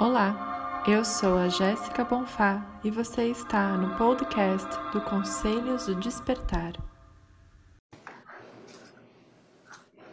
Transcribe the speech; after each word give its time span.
Olá, 0.00 0.82
eu 0.88 1.04
sou 1.04 1.36
a 1.36 1.50
Jéssica 1.50 2.02
Bonfá 2.02 2.80
e 2.82 2.90
você 2.90 3.26
está 3.26 3.76
no 3.76 3.98
podcast 3.98 4.66
do 4.94 5.00
Conselhos 5.02 5.84
do 5.84 5.94
Despertar. 5.96 6.72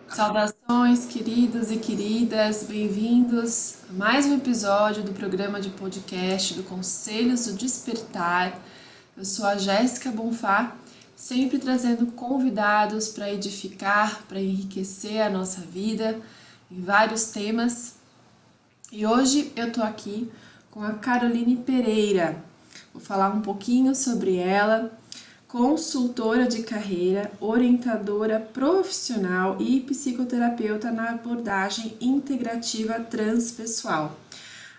Saudações, 0.09 1.05
queridos 1.05 1.71
e 1.71 1.77
queridas, 1.77 2.63
bem-vindos 2.63 3.77
a 3.89 3.93
mais 3.93 4.25
um 4.25 4.35
episódio 4.35 5.03
do 5.03 5.13
programa 5.13 5.61
de 5.61 5.69
podcast 5.69 6.55
do 6.55 6.63
Conselhos 6.63 7.45
do 7.45 7.53
Despertar. 7.53 8.59
Eu 9.15 9.23
sou 9.23 9.45
a 9.45 9.57
Jéssica 9.57 10.11
Bonfá, 10.11 10.75
sempre 11.15 11.59
trazendo 11.59 12.07
convidados 12.07 13.07
para 13.07 13.31
edificar, 13.31 14.23
para 14.27 14.41
enriquecer 14.41 15.21
a 15.21 15.29
nossa 15.29 15.61
vida 15.61 16.19
em 16.69 16.81
vários 16.81 17.29
temas 17.29 17.96
e 18.91 19.05
hoje 19.05 19.51
eu 19.55 19.71
tô 19.71 19.81
aqui 19.81 20.31
com 20.71 20.81
a 20.81 20.93
Caroline 20.93 21.57
Pereira. 21.57 22.37
Vou 22.93 23.01
falar 23.01 23.29
um 23.29 23.41
pouquinho 23.41 23.93
sobre 23.93 24.37
ela, 24.37 24.91
consultora 25.47 26.47
de 26.47 26.63
carreira, 26.63 27.31
orientadora 27.39 28.39
profissional 28.39 29.57
e 29.59 29.81
psicoterapeuta 29.81 30.91
na 30.91 31.09
abordagem 31.09 31.97
integrativa 31.99 32.99
transpessoal. 32.99 34.17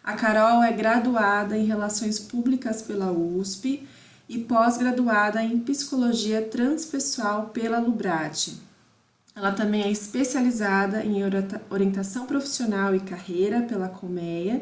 A 0.02 0.14
Carol 0.14 0.62
é 0.62 0.72
graduada 0.72 1.56
em 1.56 1.66
Relações 1.66 2.18
Públicas 2.18 2.80
pela 2.80 3.12
USP 3.12 3.86
e 4.26 4.38
pós-graduada 4.38 5.42
em 5.42 5.58
Psicologia 5.60 6.40
Transpessoal 6.40 7.50
pela 7.50 7.78
Lubrate. 7.78 8.67
Ela 9.38 9.52
também 9.52 9.84
é 9.84 9.90
especializada 9.90 11.04
em 11.04 11.22
orientação 11.70 12.26
profissional 12.26 12.92
e 12.92 12.98
carreira 12.98 13.62
pela 13.62 13.88
Colmeia 13.88 14.60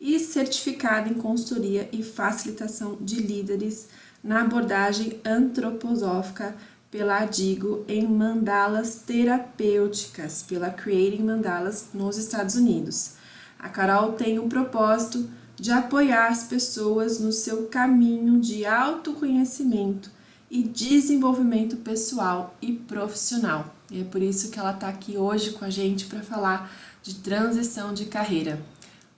e 0.00 0.16
certificada 0.20 1.08
em 1.08 1.14
consultoria 1.14 1.88
e 1.90 2.04
facilitação 2.04 2.96
de 3.00 3.16
líderes 3.16 3.88
na 4.22 4.42
abordagem 4.42 5.20
antroposófica 5.24 6.54
pela 6.88 7.18
Adigo 7.18 7.84
em 7.88 8.06
mandalas 8.06 9.02
terapêuticas 9.04 10.44
pela 10.44 10.70
Creating 10.70 11.24
Mandalas 11.24 11.88
nos 11.92 12.16
Estados 12.16 12.54
Unidos. 12.54 13.14
A 13.58 13.68
Carol 13.68 14.12
tem 14.12 14.38
um 14.38 14.48
propósito 14.48 15.28
de 15.56 15.72
apoiar 15.72 16.28
as 16.28 16.44
pessoas 16.44 17.18
no 17.18 17.32
seu 17.32 17.66
caminho 17.66 18.38
de 18.38 18.64
autoconhecimento 18.64 20.12
e 20.48 20.62
desenvolvimento 20.62 21.76
pessoal 21.78 22.56
e 22.62 22.72
profissional. 22.72 23.81
E 23.92 24.00
é 24.00 24.04
por 24.04 24.22
isso 24.22 24.50
que 24.50 24.58
ela 24.58 24.72
está 24.72 24.88
aqui 24.88 25.18
hoje 25.18 25.52
com 25.52 25.66
a 25.66 25.70
gente 25.70 26.06
para 26.06 26.22
falar 26.22 26.72
de 27.02 27.16
transição 27.16 27.92
de 27.92 28.06
carreira. 28.06 28.58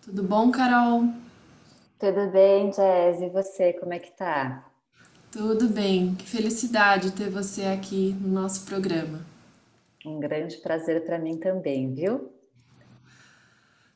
Tudo 0.02 0.24
bom, 0.24 0.50
Carol? 0.50 1.08
Tudo 1.96 2.30
bem, 2.32 2.70
Jazz. 2.70 3.22
E 3.22 3.28
você, 3.28 3.72
como 3.74 3.92
é 3.92 4.00
que 4.00 4.10
tá? 4.10 4.64
Tudo 5.30 5.68
bem. 5.68 6.16
Que 6.16 6.26
felicidade 6.26 7.12
ter 7.12 7.30
você 7.30 7.66
aqui 7.66 8.16
no 8.20 8.28
nosso 8.28 8.64
programa. 8.64 9.20
Um 10.04 10.18
grande 10.18 10.56
prazer 10.56 11.04
para 11.04 11.20
mim 11.20 11.38
também, 11.38 11.94
viu? 11.94 12.32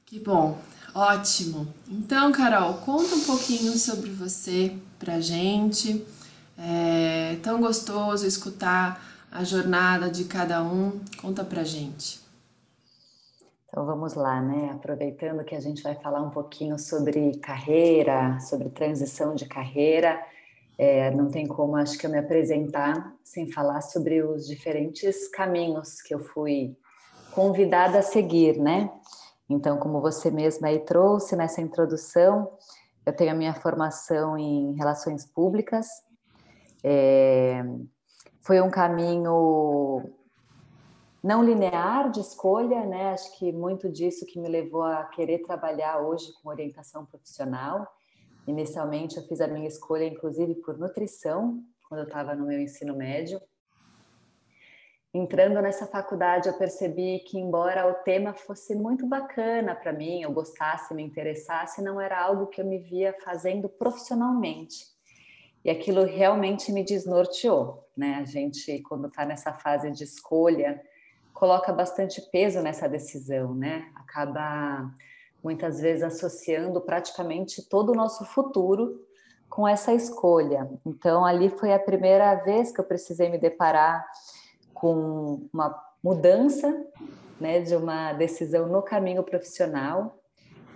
Que 0.07 0.21
bom. 0.21 0.59
Ótimo. 0.95 1.67
Então, 1.89 2.31
Carol, 2.31 2.75
conta 2.75 3.17
um 3.17 3.25
pouquinho 3.25 3.73
sobre 3.77 4.11
você 4.11 4.77
pra 4.97 5.21
gente. 5.21 6.07
É 6.57 7.37
tão 7.43 7.61
gostoso 7.61 8.25
escutar 8.25 9.18
a 9.31 9.45
jornada 9.45 10.11
de 10.11 10.25
cada 10.25 10.63
um. 10.63 11.01
Conta 11.21 11.45
pra 11.45 11.65
gente. 11.65 12.21
Então 13.69 13.85
vamos 13.85 14.15
lá, 14.15 14.41
né? 14.41 14.71
Aproveitando 14.75 15.45
que 15.45 15.55
a 15.55 15.61
gente 15.61 15.83
vai 15.83 15.95
falar 15.95 16.23
um 16.23 16.31
pouquinho 16.31 16.79
sobre 16.79 17.37
carreira, 17.39 18.41
sobre 18.41 18.71
transição 18.71 19.35
de 19.35 19.47
carreira, 19.47 20.19
é, 20.79 21.11
não 21.11 21.29
tem 21.29 21.47
como, 21.47 21.77
acho 21.77 21.99
que 21.99 22.07
eu 22.07 22.11
me 22.11 22.19
apresentar 22.19 23.13
sem 23.23 23.51
falar 23.51 23.81
sobre 23.81 24.23
os 24.23 24.47
diferentes 24.47 25.29
caminhos 25.29 26.01
que 26.01 26.15
eu 26.15 26.21
fui 26.21 26.77
convidada 27.33 27.99
a 27.99 28.03
seguir, 28.03 28.59
né? 28.59 28.91
Então, 29.51 29.79
como 29.79 30.01
você 30.01 30.31
mesma 30.31 30.69
aí 30.69 30.79
trouxe 30.81 31.35
nessa 31.35 31.61
introdução, 31.61 32.51
eu 33.05 33.13
tenho 33.13 33.33
a 33.33 33.35
minha 33.35 33.55
formação 33.55 34.39
em 34.39 34.75
relações 34.75 35.27
públicas, 35.27 35.89
é, 36.85 37.65
foi 38.49 38.63
um 38.63 38.71
caminho 38.71 40.11
não 41.23 41.45
linear 41.45 42.11
de 42.11 42.21
escolha, 42.21 42.87
né? 42.87 43.11
Acho 43.11 43.39
que 43.39 43.53
muito 43.53 43.91
disso 43.91 44.25
que 44.25 44.41
me 44.41 44.49
levou 44.49 44.85
a 44.85 45.05
querer 45.05 45.41
trabalhar 45.41 45.99
hoje 45.99 46.33
com 46.41 46.49
orientação 46.49 47.05
profissional. 47.05 47.87
Inicialmente 48.47 49.19
eu 49.19 49.23
fiz 49.25 49.43
a 49.43 49.47
minha 49.47 49.69
escolha, 49.69 50.07
inclusive, 50.07 50.55
por 50.55 50.79
nutrição, 50.79 51.63
quando 51.87 52.01
eu 52.01 52.07
estava 52.07 52.35
no 52.35 52.47
meu 52.47 52.59
ensino 52.59 52.97
médio. 52.97 53.39
Entrando 55.13 55.61
nessa 55.61 55.87
faculdade, 55.87 56.49
eu 56.49 56.57
percebi 56.57 57.19
que, 57.19 57.39
embora 57.39 57.87
o 57.87 58.03
tema 58.03 58.33
fosse 58.33 58.75
muito 58.75 59.07
bacana 59.07 59.75
para 59.75 59.93
mim, 59.93 60.23
eu 60.23 60.33
gostasse, 60.33 60.95
me 60.95 61.03
interessasse, 61.03 61.83
não 61.83 62.01
era 62.01 62.19
algo 62.19 62.47
que 62.47 62.63
eu 62.63 62.65
me 62.65 62.79
via 62.79 63.15
fazendo 63.23 63.69
profissionalmente. 63.69 64.98
E 65.65 65.71
aquilo 65.71 66.05
realmente 66.05 66.73
me 66.73 66.85
desnorteou, 66.85 67.87
né? 67.97 68.17
A 68.21 68.25
gente, 68.25 68.81
quando 68.83 69.09
está 69.09 69.25
nessa 69.25 69.53
fase 69.53 69.91
de 69.91 70.05
escolha, 70.05 70.81
coloca 71.35 71.73
bastante 71.73 72.21
peso 72.31 72.61
nessa 72.61 72.89
decisão, 72.89 73.55
né? 73.55 73.91
Acaba 73.97 74.91
muitas 75.43 75.81
vezes 75.81 76.03
associando 76.03 76.81
praticamente 76.81 77.63
todo 77.69 77.93
o 77.93 77.95
nosso 77.95 78.25
futuro 78.25 79.05
com 79.49 79.67
essa 79.67 79.93
escolha. 79.93 80.69
Então, 80.85 81.25
ali 81.25 81.49
foi 81.49 81.73
a 81.73 81.79
primeira 81.79 82.35
vez 82.37 82.73
que 82.73 82.81
eu 82.81 82.85
precisei 82.85 83.29
me 83.29 83.39
deparar 83.39 84.05
com 84.75 85.49
uma 85.53 85.75
mudança, 86.03 86.87
né, 87.41 87.61
de 87.61 87.75
uma 87.75 88.13
decisão 88.13 88.69
no 88.69 88.83
caminho 88.83 89.23
profissional 89.23 90.18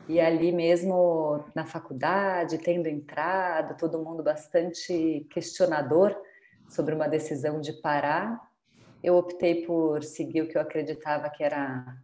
e 0.08 0.20
ali 0.20 0.52
mesmo 0.52 1.44
na 1.54 1.64
faculdade, 1.64 2.58
tendo 2.58 2.88
entrado, 2.88 3.76
todo 3.76 4.02
mundo 4.02 4.22
bastante 4.22 5.26
questionador 5.30 6.16
sobre 6.68 6.94
uma 6.94 7.08
decisão 7.08 7.60
de 7.60 7.72
parar, 7.74 8.40
eu 9.02 9.16
optei 9.16 9.66
por 9.66 10.02
seguir 10.02 10.42
o 10.42 10.48
que 10.48 10.56
eu 10.56 10.62
acreditava 10.62 11.28
que 11.28 11.42
era 11.42 11.96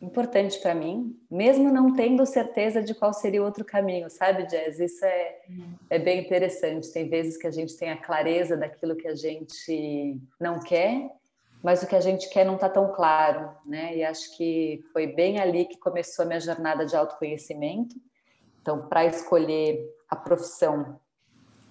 importante 0.00 0.58
para 0.60 0.74
mim, 0.74 1.18
mesmo 1.30 1.70
não 1.70 1.94
tendo 1.94 2.24
certeza 2.24 2.82
de 2.82 2.94
qual 2.94 3.12
seria 3.12 3.42
o 3.42 3.44
outro 3.44 3.64
caminho, 3.64 4.08
sabe, 4.08 4.46
Jazz? 4.46 4.80
Isso 4.80 5.04
é, 5.04 5.38
é 5.90 5.98
bem 5.98 6.20
interessante. 6.24 6.90
Tem 6.90 7.08
vezes 7.08 7.36
que 7.36 7.46
a 7.46 7.50
gente 7.50 7.76
tem 7.76 7.90
a 7.90 7.96
clareza 7.96 8.56
daquilo 8.56 8.96
que 8.96 9.06
a 9.06 9.14
gente 9.14 10.18
não 10.40 10.58
quer 10.58 11.10
mas 11.62 11.82
o 11.82 11.86
que 11.86 11.94
a 11.94 12.00
gente 12.00 12.28
quer 12.30 12.44
não 12.44 12.54
está 12.54 12.68
tão 12.68 12.92
claro, 12.92 13.50
né? 13.66 13.96
E 13.96 14.04
acho 14.04 14.36
que 14.36 14.82
foi 14.92 15.06
bem 15.06 15.38
ali 15.38 15.66
que 15.66 15.78
começou 15.78 16.24
a 16.24 16.28
minha 16.28 16.40
jornada 16.40 16.86
de 16.86 16.96
autoconhecimento. 16.96 17.94
Então, 18.62 18.88
para 18.88 19.04
escolher 19.04 19.86
a 20.08 20.16
profissão, 20.16 20.98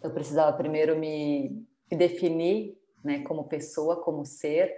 eu 0.04 0.12
precisava 0.12 0.56
primeiro 0.56 0.98
me, 0.98 1.66
me 1.92 1.98
definir, 1.98 2.78
né, 3.04 3.24
como 3.24 3.46
pessoa, 3.46 4.02
como 4.02 4.26
ser, 4.26 4.74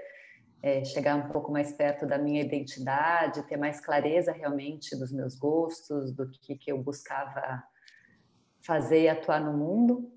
é, 0.63 0.83
chegar 0.83 1.15
um 1.15 1.29
pouco 1.29 1.51
mais 1.51 1.71
perto 1.73 2.05
da 2.05 2.17
minha 2.17 2.41
identidade, 2.41 3.43
ter 3.43 3.57
mais 3.57 3.79
clareza 3.79 4.31
realmente 4.31 4.95
dos 4.95 5.11
meus 5.11 5.35
gostos, 5.35 6.11
do 6.11 6.29
que, 6.29 6.55
que 6.55 6.71
eu 6.71 6.77
buscava 6.77 7.63
fazer 8.61 9.01
e 9.03 9.09
atuar 9.09 9.41
no 9.41 9.57
mundo. 9.57 10.11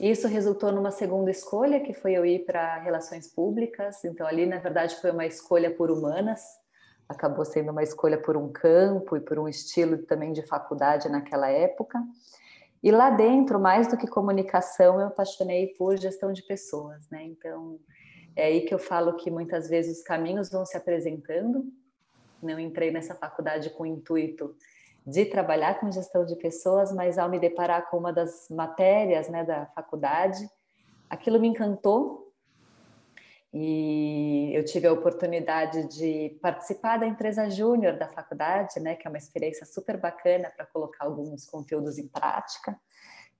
Isso 0.00 0.28
resultou 0.28 0.70
numa 0.70 0.92
segunda 0.92 1.30
escolha, 1.30 1.80
que 1.80 1.92
foi 1.92 2.12
eu 2.12 2.24
ir 2.24 2.44
para 2.44 2.78
relações 2.78 3.26
públicas. 3.26 4.04
Então, 4.04 4.26
ali, 4.26 4.46
na 4.46 4.58
verdade, 4.58 4.94
foi 5.00 5.10
uma 5.10 5.26
escolha 5.26 5.74
por 5.74 5.90
humanas, 5.90 6.40
acabou 7.08 7.44
sendo 7.44 7.72
uma 7.72 7.82
escolha 7.82 8.16
por 8.16 8.36
um 8.36 8.52
campo 8.52 9.16
e 9.16 9.20
por 9.20 9.38
um 9.38 9.48
estilo 9.48 9.98
também 9.98 10.32
de 10.32 10.42
faculdade 10.42 11.08
naquela 11.08 11.50
época. 11.50 11.98
E 12.80 12.92
lá 12.92 13.10
dentro, 13.10 13.58
mais 13.58 13.88
do 13.88 13.96
que 13.96 14.06
comunicação, 14.06 15.00
eu 15.00 15.08
apaixonei 15.08 15.68
por 15.76 15.96
gestão 15.96 16.32
de 16.32 16.42
pessoas, 16.42 17.08
né? 17.10 17.24
Então, 17.24 17.80
é 18.36 18.44
aí 18.44 18.60
que 18.60 18.72
eu 18.72 18.78
falo 18.78 19.16
que 19.16 19.32
muitas 19.32 19.68
vezes 19.68 19.98
os 19.98 20.04
caminhos 20.04 20.48
vão 20.48 20.64
se 20.64 20.76
apresentando. 20.76 21.64
Não 22.40 22.60
entrei 22.60 22.92
nessa 22.92 23.16
faculdade 23.16 23.70
com 23.70 23.82
o 23.82 23.86
intuito 23.86 24.54
de 25.08 25.24
trabalhar 25.24 25.80
com 25.80 25.90
gestão 25.90 26.24
de 26.26 26.36
pessoas, 26.36 26.92
mas 26.92 27.16
ao 27.16 27.30
me 27.30 27.38
deparar 27.38 27.88
com 27.88 27.96
uma 27.96 28.12
das 28.12 28.46
matérias 28.50 29.26
né, 29.28 29.42
da 29.42 29.64
faculdade, 29.66 30.46
aquilo 31.08 31.40
me 31.40 31.48
encantou 31.48 32.30
e 33.52 34.50
eu 34.54 34.62
tive 34.66 34.86
a 34.86 34.92
oportunidade 34.92 35.88
de 35.88 36.38
participar 36.42 36.98
da 36.98 37.06
empresa 37.06 37.48
júnior 37.48 37.96
da 37.96 38.06
faculdade, 38.08 38.78
né, 38.80 38.96
que 38.96 39.06
é 39.06 39.10
uma 39.10 39.16
experiência 39.16 39.64
super 39.64 39.96
bacana 39.96 40.52
para 40.54 40.66
colocar 40.66 41.06
alguns 41.06 41.46
conteúdos 41.46 41.96
em 41.96 42.06
prática. 42.06 42.78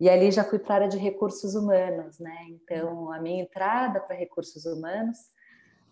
E 0.00 0.08
ali 0.08 0.30
já 0.30 0.44
fui 0.44 0.58
para 0.58 0.72
a 0.72 0.76
área 0.76 0.88
de 0.88 0.96
recursos 0.96 1.54
humanos, 1.54 2.18
né? 2.20 2.46
Então, 2.50 3.12
a 3.12 3.20
minha 3.20 3.42
entrada 3.42 4.00
para 4.00 4.14
recursos 4.14 4.64
humanos 4.64 5.18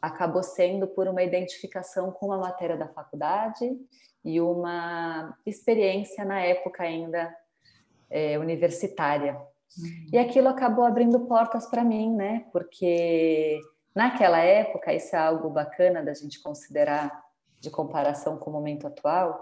acabou 0.01 0.45
sendo 0.45 0.87
por 0.87 1.09
uma 1.09 1.25
identificação 1.25 2.13
com 2.13 2.27
uma 2.27 2.39
matéria 2.39 2.77
da 2.77 2.87
faculdade 2.87 3.77
e 4.27 4.41
uma 4.41 5.39
experiência 5.47 6.25
na 6.25 6.41
época 6.41 6.83
ainda 6.83 7.33
é, 8.11 8.37
universitária. 8.37 9.35
Uhum. 9.79 10.09
E 10.13 10.19
aquilo 10.19 10.49
acabou 10.49 10.85
abrindo 10.85 11.21
portas 11.27 11.67
para 11.67 11.85
mim, 11.85 12.13
né? 12.13 12.45
Porque 12.51 13.61
naquela 13.95 14.41
época, 14.41 14.93
isso 14.93 15.15
é 15.15 15.19
algo 15.21 15.49
bacana 15.49 16.03
da 16.03 16.13
gente 16.13 16.43
considerar 16.43 17.25
de 17.61 17.71
comparação 17.71 18.37
com 18.37 18.51
o 18.51 18.53
momento 18.53 18.89
atual, 18.89 19.41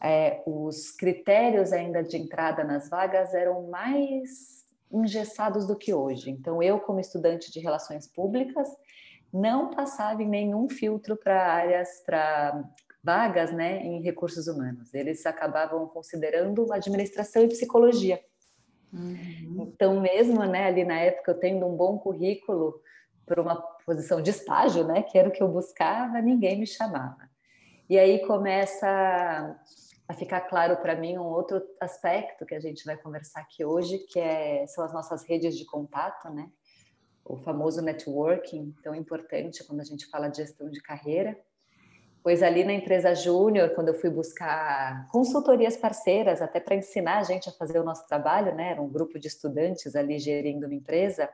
é, 0.00 0.42
os 0.46 0.92
critérios 0.92 1.72
ainda 1.72 2.02
de 2.02 2.16
entrada 2.16 2.62
nas 2.62 2.88
vagas 2.88 3.34
eram 3.34 3.68
mais 3.68 4.64
engessados 4.92 5.66
do 5.66 5.76
que 5.76 5.92
hoje. 5.92 6.30
Então, 6.30 6.62
eu, 6.62 6.78
como 6.78 7.00
estudante 7.00 7.50
de 7.50 7.58
relações 7.58 8.06
públicas, 8.06 8.68
não 9.32 9.70
passava 9.70 10.22
em 10.22 10.28
nenhum 10.28 10.68
filtro 10.68 11.16
para 11.16 11.52
áreas, 11.52 12.00
para 12.06 12.62
vagas 13.04 13.52
né, 13.52 13.84
em 13.84 14.00
recursos 14.00 14.48
humanos. 14.48 14.94
Eles 14.94 15.24
acabavam 15.26 15.86
considerando 15.86 16.72
administração 16.72 17.42
e 17.42 17.48
psicologia. 17.48 18.18
Uhum. 18.90 19.68
Então, 19.68 20.00
mesmo 20.00 20.42
né, 20.44 20.66
ali 20.66 20.84
na 20.84 20.98
época, 20.98 21.32
eu 21.32 21.38
tendo 21.38 21.66
um 21.66 21.76
bom 21.76 21.98
currículo 21.98 22.80
para 23.26 23.42
uma 23.42 23.56
posição 23.84 24.22
de 24.22 24.30
estágio, 24.30 24.84
né, 24.84 25.02
que 25.02 25.18
era 25.18 25.28
o 25.28 25.32
que 25.32 25.42
eu 25.42 25.48
buscava, 25.48 26.20
ninguém 26.20 26.58
me 26.58 26.66
chamava. 26.66 27.28
E 27.88 27.98
aí 27.98 28.26
começa 28.26 29.56
a 30.08 30.14
ficar 30.14 30.42
claro 30.42 30.76
para 30.78 30.94
mim 30.94 31.18
um 31.18 31.24
outro 31.24 31.62
aspecto 31.80 32.46
que 32.46 32.54
a 32.54 32.60
gente 32.60 32.84
vai 32.84 32.96
conversar 32.96 33.40
aqui 33.40 33.64
hoje, 33.64 33.98
que 33.98 34.18
é, 34.18 34.66
são 34.66 34.84
as 34.84 34.92
nossas 34.92 35.24
redes 35.24 35.56
de 35.56 35.64
contato, 35.66 36.30
né? 36.30 36.50
O 37.24 37.36
famoso 37.38 37.80
networking, 37.82 38.74
tão 38.82 38.94
importante 38.94 39.64
quando 39.64 39.80
a 39.80 39.84
gente 39.84 40.06
fala 40.06 40.28
de 40.28 40.38
gestão 40.38 40.70
de 40.70 40.80
carreira. 40.80 41.38
Pois 42.24 42.42
ali 42.42 42.64
na 42.64 42.72
empresa 42.72 43.14
Júnior, 43.14 43.74
quando 43.74 43.88
eu 43.88 43.94
fui 43.94 44.08
buscar 44.08 45.06
consultorias 45.08 45.76
parceiras, 45.76 46.40
até 46.40 46.58
para 46.58 46.74
ensinar 46.74 47.18
a 47.18 47.22
gente 47.22 47.50
a 47.50 47.52
fazer 47.52 47.78
o 47.78 47.84
nosso 47.84 48.08
trabalho, 48.08 48.54
né? 48.54 48.70
Era 48.70 48.80
um 48.80 48.88
grupo 48.88 49.18
de 49.18 49.28
estudantes 49.28 49.94
ali 49.94 50.18
gerindo 50.18 50.64
uma 50.64 50.74
empresa. 50.74 51.28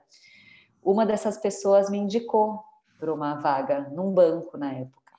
Uma 0.82 1.06
dessas 1.06 1.38
pessoas 1.38 1.88
me 1.88 1.96
indicou 1.96 2.60
para 2.98 3.14
uma 3.14 3.36
vaga 3.36 3.88
num 3.92 4.10
banco 4.10 4.58
na 4.58 4.72
época. 4.72 5.12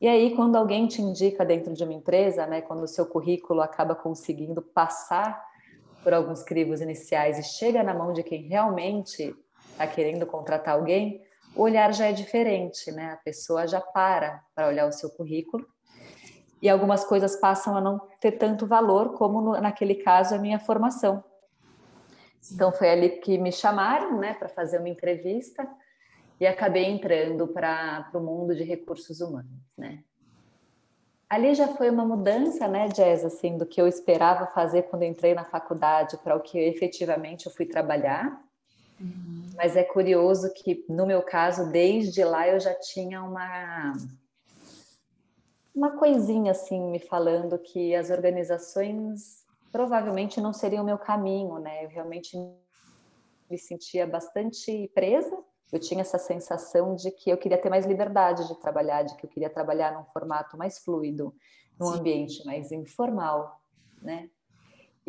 E 0.00 0.08
aí, 0.08 0.34
quando 0.34 0.56
alguém 0.56 0.88
te 0.88 1.00
indica 1.00 1.44
dentro 1.44 1.72
de 1.72 1.84
uma 1.84 1.94
empresa, 1.94 2.44
né, 2.44 2.60
quando 2.60 2.82
o 2.82 2.88
seu 2.88 3.06
currículo 3.06 3.60
acaba 3.60 3.94
conseguindo 3.94 4.60
passar 4.60 5.40
por 6.02 6.12
alguns 6.12 6.42
crivos 6.42 6.80
iniciais 6.80 7.38
e 7.38 7.44
chega 7.44 7.84
na 7.84 7.94
mão 7.94 8.12
de 8.12 8.24
quem 8.24 8.42
realmente 8.48 9.32
está 9.70 9.86
querendo 9.86 10.26
contratar 10.26 10.74
alguém, 10.74 11.22
o 11.54 11.62
olhar 11.62 11.92
já 11.92 12.06
é 12.06 12.12
diferente, 12.12 12.90
né? 12.92 13.12
A 13.12 13.16
pessoa 13.16 13.66
já 13.66 13.80
para 13.80 14.42
para 14.54 14.68
olhar 14.68 14.86
o 14.86 14.92
seu 14.92 15.10
currículo 15.10 15.66
e 16.62 16.68
algumas 16.68 17.04
coisas 17.04 17.36
passam 17.36 17.76
a 17.76 17.80
não 17.80 17.98
ter 18.20 18.32
tanto 18.32 18.66
valor 18.66 19.14
como 19.14 19.40
no, 19.40 19.60
naquele 19.60 19.94
caso 19.96 20.34
a 20.34 20.38
minha 20.38 20.58
formação. 20.58 21.24
Sim. 22.40 22.54
Então 22.54 22.72
foi 22.72 22.90
ali 22.90 23.10
que 23.20 23.38
me 23.38 23.52
chamaram, 23.52 24.18
né, 24.18 24.34
para 24.34 24.48
fazer 24.48 24.78
uma 24.78 24.88
entrevista 24.88 25.66
e 26.38 26.46
acabei 26.46 26.84
entrando 26.84 27.46
para 27.48 28.10
o 28.14 28.20
mundo 28.20 28.54
de 28.54 28.64
recursos 28.64 29.20
humanos, 29.20 29.60
né? 29.76 30.02
Ali 31.28 31.54
já 31.54 31.68
foi 31.68 31.88
uma 31.88 32.04
mudança, 32.04 32.66
né, 32.66 32.88
Jazz, 32.88 33.24
assim, 33.24 33.56
do 33.56 33.64
que 33.64 33.80
eu 33.80 33.86
esperava 33.86 34.46
fazer 34.48 34.84
quando 34.84 35.04
entrei 35.04 35.32
na 35.32 35.44
faculdade 35.44 36.16
para 36.18 36.34
o 36.34 36.40
que 36.40 36.58
efetivamente 36.58 37.46
eu 37.46 37.52
fui 37.52 37.66
trabalhar. 37.66 38.42
Uhum. 39.00 39.50
Mas 39.56 39.76
é 39.76 39.82
curioso 39.82 40.52
que, 40.54 40.84
no 40.88 41.06
meu 41.06 41.22
caso, 41.22 41.70
desde 41.70 42.22
lá 42.24 42.48
eu 42.48 42.60
já 42.60 42.74
tinha 42.74 43.22
uma 43.22 43.92
uma 45.74 45.96
coisinha 45.96 46.50
assim 46.50 46.90
me 46.90 46.98
falando 46.98 47.58
que 47.58 47.94
as 47.94 48.10
organizações 48.10 49.44
provavelmente 49.72 50.40
não 50.40 50.52
seriam 50.52 50.82
o 50.82 50.86
meu 50.86 50.98
caminho, 50.98 51.58
né? 51.58 51.84
Eu 51.84 51.88
realmente 51.88 52.36
me 53.48 53.56
sentia 53.56 54.06
bastante 54.06 54.90
presa 54.94 55.42
eu 55.72 55.78
tinha 55.78 56.00
essa 56.00 56.18
sensação 56.18 56.96
de 56.96 57.10
que 57.10 57.30
eu 57.30 57.38
queria 57.38 57.60
ter 57.60 57.70
mais 57.70 57.86
liberdade 57.86 58.46
de 58.48 58.58
trabalhar, 58.58 59.02
de 59.04 59.16
que 59.16 59.24
eu 59.24 59.30
queria 59.30 59.48
trabalhar 59.48 59.94
num 59.94 60.04
formato 60.06 60.56
mais 60.56 60.78
fluido, 60.78 61.34
num 61.78 61.86
Sim. 61.86 61.98
ambiente 61.98 62.44
mais 62.44 62.72
informal, 62.72 63.60
né? 64.02 64.28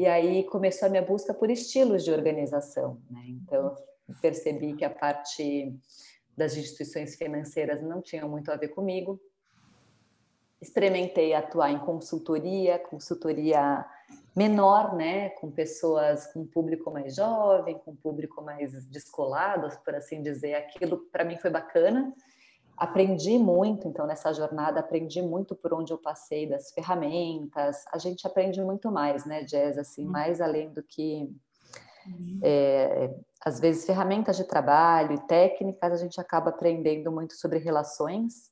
E 0.02 0.08
aí 0.08 0.44
começou 0.46 0.88
a 0.88 0.90
minha 0.90 1.04
busca 1.04 1.32
por 1.32 1.52
estilos 1.52 2.04
de 2.04 2.12
organização, 2.12 3.00
né? 3.08 3.22
Então 3.28 3.76
percebi 4.20 4.76
que 4.76 4.84
a 4.84 4.90
parte 4.90 5.78
das 6.36 6.58
instituições 6.58 7.16
financeiras 7.16 7.84
não 7.84 8.02
tinha 8.02 8.28
muito 8.28 8.52
a 8.52 8.56
ver 8.56 8.70
comigo. 8.70 9.22
Experimentei 10.60 11.36
atuar 11.36 11.70
em 11.70 11.78
consultoria, 11.78 12.80
consultoria 12.80 13.86
menor, 14.36 14.96
né, 14.96 15.30
com 15.30 15.52
pessoas 15.52 16.26
com 16.34 16.48
público 16.48 16.90
mais 16.90 17.14
jovem, 17.14 17.78
com 17.78 17.96
público 17.96 18.42
mais 18.42 18.84
descolado, 18.88 19.70
por 19.86 19.94
assim 19.94 20.24
dizer. 20.24 20.56
Aquilo 20.56 20.98
para 21.12 21.24
mim 21.24 21.38
foi 21.38 21.52
bacana. 21.52 22.12
Aprendi 22.82 23.38
muito, 23.38 23.88
então 23.88 24.08
nessa 24.08 24.34
jornada 24.34 24.80
aprendi 24.80 25.22
muito 25.22 25.54
por 25.54 25.72
onde 25.72 25.94
eu 25.94 26.00
passei 26.00 26.50
das 26.50 26.72
ferramentas. 26.72 27.86
A 27.94 28.00
gente 28.00 28.26
aprende 28.26 28.60
muito 28.60 28.92
mais, 28.92 29.24
né, 29.24 29.44
Jazz, 29.44 29.78
assim, 29.78 30.04
uhum. 30.04 30.12
mais 30.12 30.42
além 30.42 30.74
do 30.74 30.82
que 30.82 31.30
uhum. 32.08 32.40
é, 32.42 33.14
às 33.46 33.60
vezes 33.60 33.86
ferramentas 33.86 34.36
de 34.36 34.46
trabalho 34.46 35.14
e 35.14 35.28
técnicas, 35.28 35.94
a 35.94 35.98
gente 35.98 36.20
acaba 36.20 36.50
aprendendo 36.50 37.12
muito 37.12 37.36
sobre 37.36 37.60
relações. 37.60 38.50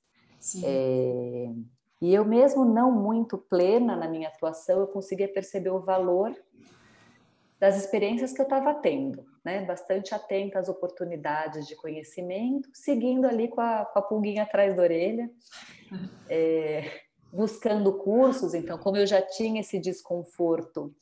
É, 0.64 1.52
e 2.00 2.14
eu 2.14 2.24
mesmo 2.24 2.64
não 2.64 2.92
muito 2.92 3.36
plena 3.36 3.96
na 3.96 4.08
minha 4.08 4.28
atuação, 4.28 4.80
eu 4.80 4.88
conseguia 4.88 5.28
perceber 5.28 5.72
o 5.72 5.80
valor 5.80 6.36
das 7.60 7.76
experiências 7.76 8.32
que 8.32 8.40
eu 8.40 8.44
estava 8.44 8.76
tendo, 8.76 9.26
né? 9.50 9.66
Bastante 9.66 10.14
atenta 10.14 10.60
às 10.60 10.70
oportunidades 10.70 11.68
de 11.68 11.76
conhecimento, 11.76 12.70
seguindo 12.72 13.26
ali 13.26 13.48
com 13.48 13.60
a, 13.60 13.86
com 13.86 13.98
a 13.98 14.02
pulguinha 14.02 14.44
atrás 14.44 14.76
da 14.76 14.84
orelha, 14.84 15.28
é, 16.30 17.02
buscando 17.34 17.98
cursos. 17.98 18.54
Então, 18.54 18.78
como 18.78 18.98
eu 18.98 19.08
já 19.08 19.22
tinha 19.22 19.62
esse 19.62 19.80
desconforto, 19.80 20.94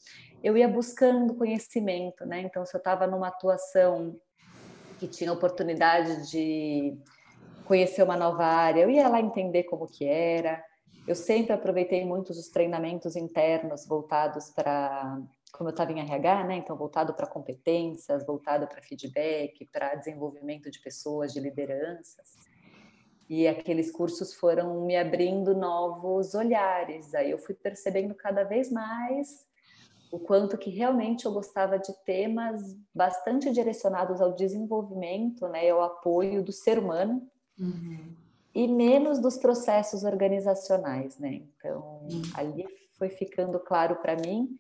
eu 0.42 0.56
ia 0.58 0.68
buscando 0.68 1.36
conhecimento, 1.36 2.26
né? 2.26 2.42
Então, 2.42 2.66
se 2.66 2.74
eu 2.74 2.80
estava 2.80 3.06
numa 3.06 3.28
atuação 3.28 4.16
que 4.98 5.08
tinha 5.08 5.34
oportunidade 5.34 6.32
de 6.32 6.98
conhecer 7.66 8.02
uma 8.02 8.16
nova 8.16 8.46
área, 8.46 8.82
eu 8.82 8.90
ia 8.90 9.10
lá 9.10 9.20
entender 9.20 9.64
como 9.64 9.88
que 9.88 10.06
era, 10.06 10.64
eu 11.06 11.16
sempre 11.16 11.54
aproveitei 11.54 12.06
muito 12.06 12.30
os 12.30 12.48
treinamentos 12.50 13.16
internos 13.16 13.86
voltados 13.86 14.50
para, 14.52 15.22
como 15.58 15.70
eu 15.70 15.72
estava 15.72 15.92
em 15.92 16.00
RH, 16.00 16.44
né? 16.44 16.58
Então, 16.58 16.78
voltado 16.78 17.14
para 17.14 17.26
competências, 17.26 18.26
voltado 18.26 18.68
para 18.68 18.82
feedback, 18.82 19.68
para 19.72 19.96
desenvolvimento 19.96 20.70
de 20.70 20.80
pessoas, 20.80 21.34
de 21.34 21.40
lideranças. 21.40 22.36
E 23.30 23.48
aqueles 23.48 23.92
cursos 23.92 24.34
foram 24.34 24.86
me 24.86 24.96
abrindo 24.96 25.56
novos 25.56 26.36
olhares. 26.36 27.14
Aí 27.16 27.32
eu 27.32 27.40
fui 27.40 27.56
percebendo 27.56 28.14
cada 28.14 28.44
vez 28.44 28.72
mais 28.72 29.46
o 30.12 30.20
quanto 30.20 30.58
que 30.58 30.70
realmente 30.70 31.26
eu 31.26 31.34
gostava 31.34 31.78
de 31.78 31.92
temas 32.06 32.62
bastante 32.94 33.52
direcionados 33.52 34.22
ao 34.22 34.34
desenvolvimento, 34.34 35.48
né, 35.50 35.70
ao 35.70 35.82
apoio 35.82 36.42
do 36.42 36.54
ser 36.54 36.80
humano. 36.80 37.30
Uhum 37.60 38.16
e 38.58 38.68
menos 38.68 39.20
dos 39.20 39.38
processos 39.38 40.04
organizacionais, 40.04 41.20
né? 41.20 41.44
Então, 41.56 42.02
hum. 42.10 42.24
ali 42.34 42.66
foi 42.98 43.08
ficando 43.08 43.60
claro 43.60 43.98
para 43.98 44.16
mim 44.16 44.58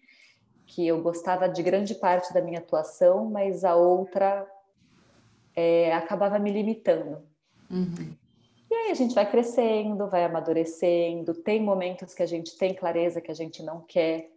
que 0.67 0.85
eu 0.85 1.01
gostava 1.01 1.47
de 1.47 1.63
grande 1.63 1.95
parte 1.95 2.33
da 2.33 2.41
minha 2.41 2.59
atuação, 2.59 3.25
mas 3.25 3.63
a 3.63 3.75
outra 3.75 4.45
é, 5.55 5.93
acabava 5.93 6.37
me 6.37 6.51
limitando. 6.51 7.23
Uhum. 7.71 8.13
E 8.69 8.75
aí 8.75 8.91
a 8.91 8.93
gente 8.93 9.15
vai 9.15 9.29
crescendo, 9.29 10.09
vai 10.09 10.25
amadurecendo, 10.25 11.33
tem 11.33 11.63
momentos 11.63 12.13
que 12.13 12.21
a 12.21 12.25
gente 12.25 12.57
tem 12.57 12.73
clareza 12.73 13.21
que 13.21 13.31
a 13.31 13.33
gente 13.33 13.63
não 13.63 13.79
quer, 13.81 14.29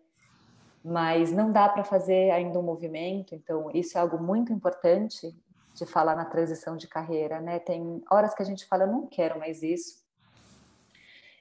mas 0.84 1.32
não 1.32 1.50
dá 1.50 1.68
para 1.68 1.82
fazer 1.82 2.30
ainda 2.30 2.58
um 2.58 2.62
movimento, 2.62 3.34
então 3.34 3.70
isso 3.75 3.99
é 3.99 4.00
algo 4.00 4.22
muito 4.22 4.52
importante 4.52 5.34
de 5.75 5.84
falar 5.84 6.14
na 6.14 6.25
transição 6.25 6.76
de 6.76 6.87
carreira, 6.87 7.40
né? 7.40 7.58
Tem 7.58 8.02
horas 8.10 8.34
que 8.34 8.42
a 8.42 8.46
gente 8.46 8.64
fala, 8.66 8.84
eu 8.84 8.92
não 8.92 9.06
quero 9.06 9.38
mais 9.38 9.62
isso. 9.62 10.00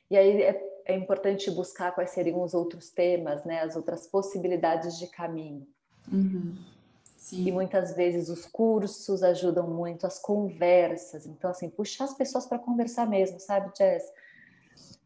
E 0.09 0.17
aí 0.17 0.41
é, 0.41 0.68
é 0.89 0.95
importante 0.95 1.51
buscar 1.51 1.93
quais 1.93 2.09
seriam 2.09 2.41
os 2.41 2.53
outros 2.53 2.89
temas, 2.89 3.43
né? 3.45 3.61
As 3.61 3.75
outras 3.75 4.07
possibilidades 4.07 4.97
de 4.97 5.07
caminho. 5.07 5.67
Uhum. 6.11 6.55
E 7.31 7.51
muitas 7.51 7.95
vezes 7.95 8.29
os 8.29 8.45
cursos 8.45 9.21
ajudam 9.21 9.69
muito, 9.69 10.07
as 10.07 10.17
conversas. 10.17 11.25
Então, 11.27 11.51
assim, 11.51 11.69
puxar 11.69 12.05
as 12.05 12.13
pessoas 12.13 12.45
para 12.45 12.57
conversar 12.57 13.05
mesmo, 13.07 13.39
sabe, 13.39 13.71
Jess? 13.77 14.03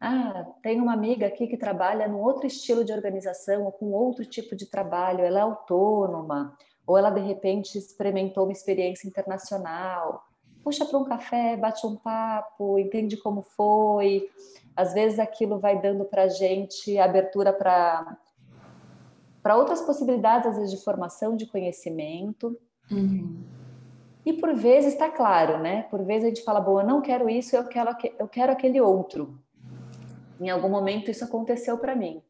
Ah, 0.00 0.46
tem 0.62 0.80
uma 0.80 0.94
amiga 0.94 1.26
aqui 1.26 1.46
que 1.46 1.56
trabalha 1.56 2.08
num 2.08 2.20
outro 2.20 2.46
estilo 2.46 2.84
de 2.84 2.92
organização 2.92 3.64
ou 3.64 3.72
com 3.72 3.92
outro 3.92 4.24
tipo 4.24 4.54
de 4.56 4.66
trabalho, 4.66 5.24
ela 5.24 5.38
é 5.38 5.42
autônoma, 5.42 6.56
ou 6.86 6.96
ela 6.96 7.10
de 7.10 7.20
repente 7.20 7.76
experimentou 7.76 8.44
uma 8.44 8.52
experiência 8.52 9.08
internacional. 9.08 10.24
Puxa 10.64 10.86
para 10.86 10.98
um 10.98 11.04
café, 11.04 11.56
bate 11.56 11.86
um 11.86 11.94
papo, 11.94 12.78
entende 12.78 13.16
como 13.18 13.42
foi. 13.42 14.30
Às 14.74 14.94
vezes 14.94 15.18
aquilo 15.18 15.60
vai 15.60 15.80
dando 15.80 16.04
para 16.04 16.22
a 16.22 16.28
gente 16.28 16.98
abertura 16.98 17.52
para 17.52 18.16
para 19.42 19.58
outras 19.58 19.82
possibilidades, 19.82 20.46
às 20.46 20.56
vezes, 20.56 20.70
de 20.70 20.82
formação, 20.82 21.36
de 21.36 21.44
conhecimento. 21.44 22.58
Uhum. 22.90 23.42
E 24.24 24.32
por 24.32 24.54
vezes 24.54 24.94
está 24.94 25.10
claro, 25.10 25.58
né? 25.58 25.82
Por 25.90 26.02
vezes 26.02 26.24
a 26.24 26.28
gente 26.28 26.42
fala, 26.42 26.60
bom, 26.60 26.80
eu 26.80 26.86
não 26.86 27.02
quero 27.02 27.28
isso, 27.28 27.54
eu 27.54 27.64
quero, 27.64 27.94
eu 28.18 28.26
quero 28.26 28.50
aquele 28.50 28.80
outro. 28.80 29.38
Em 30.40 30.48
algum 30.48 30.70
momento 30.70 31.10
isso 31.10 31.24
aconteceu 31.24 31.76
para 31.76 31.94
mim. 31.94 32.22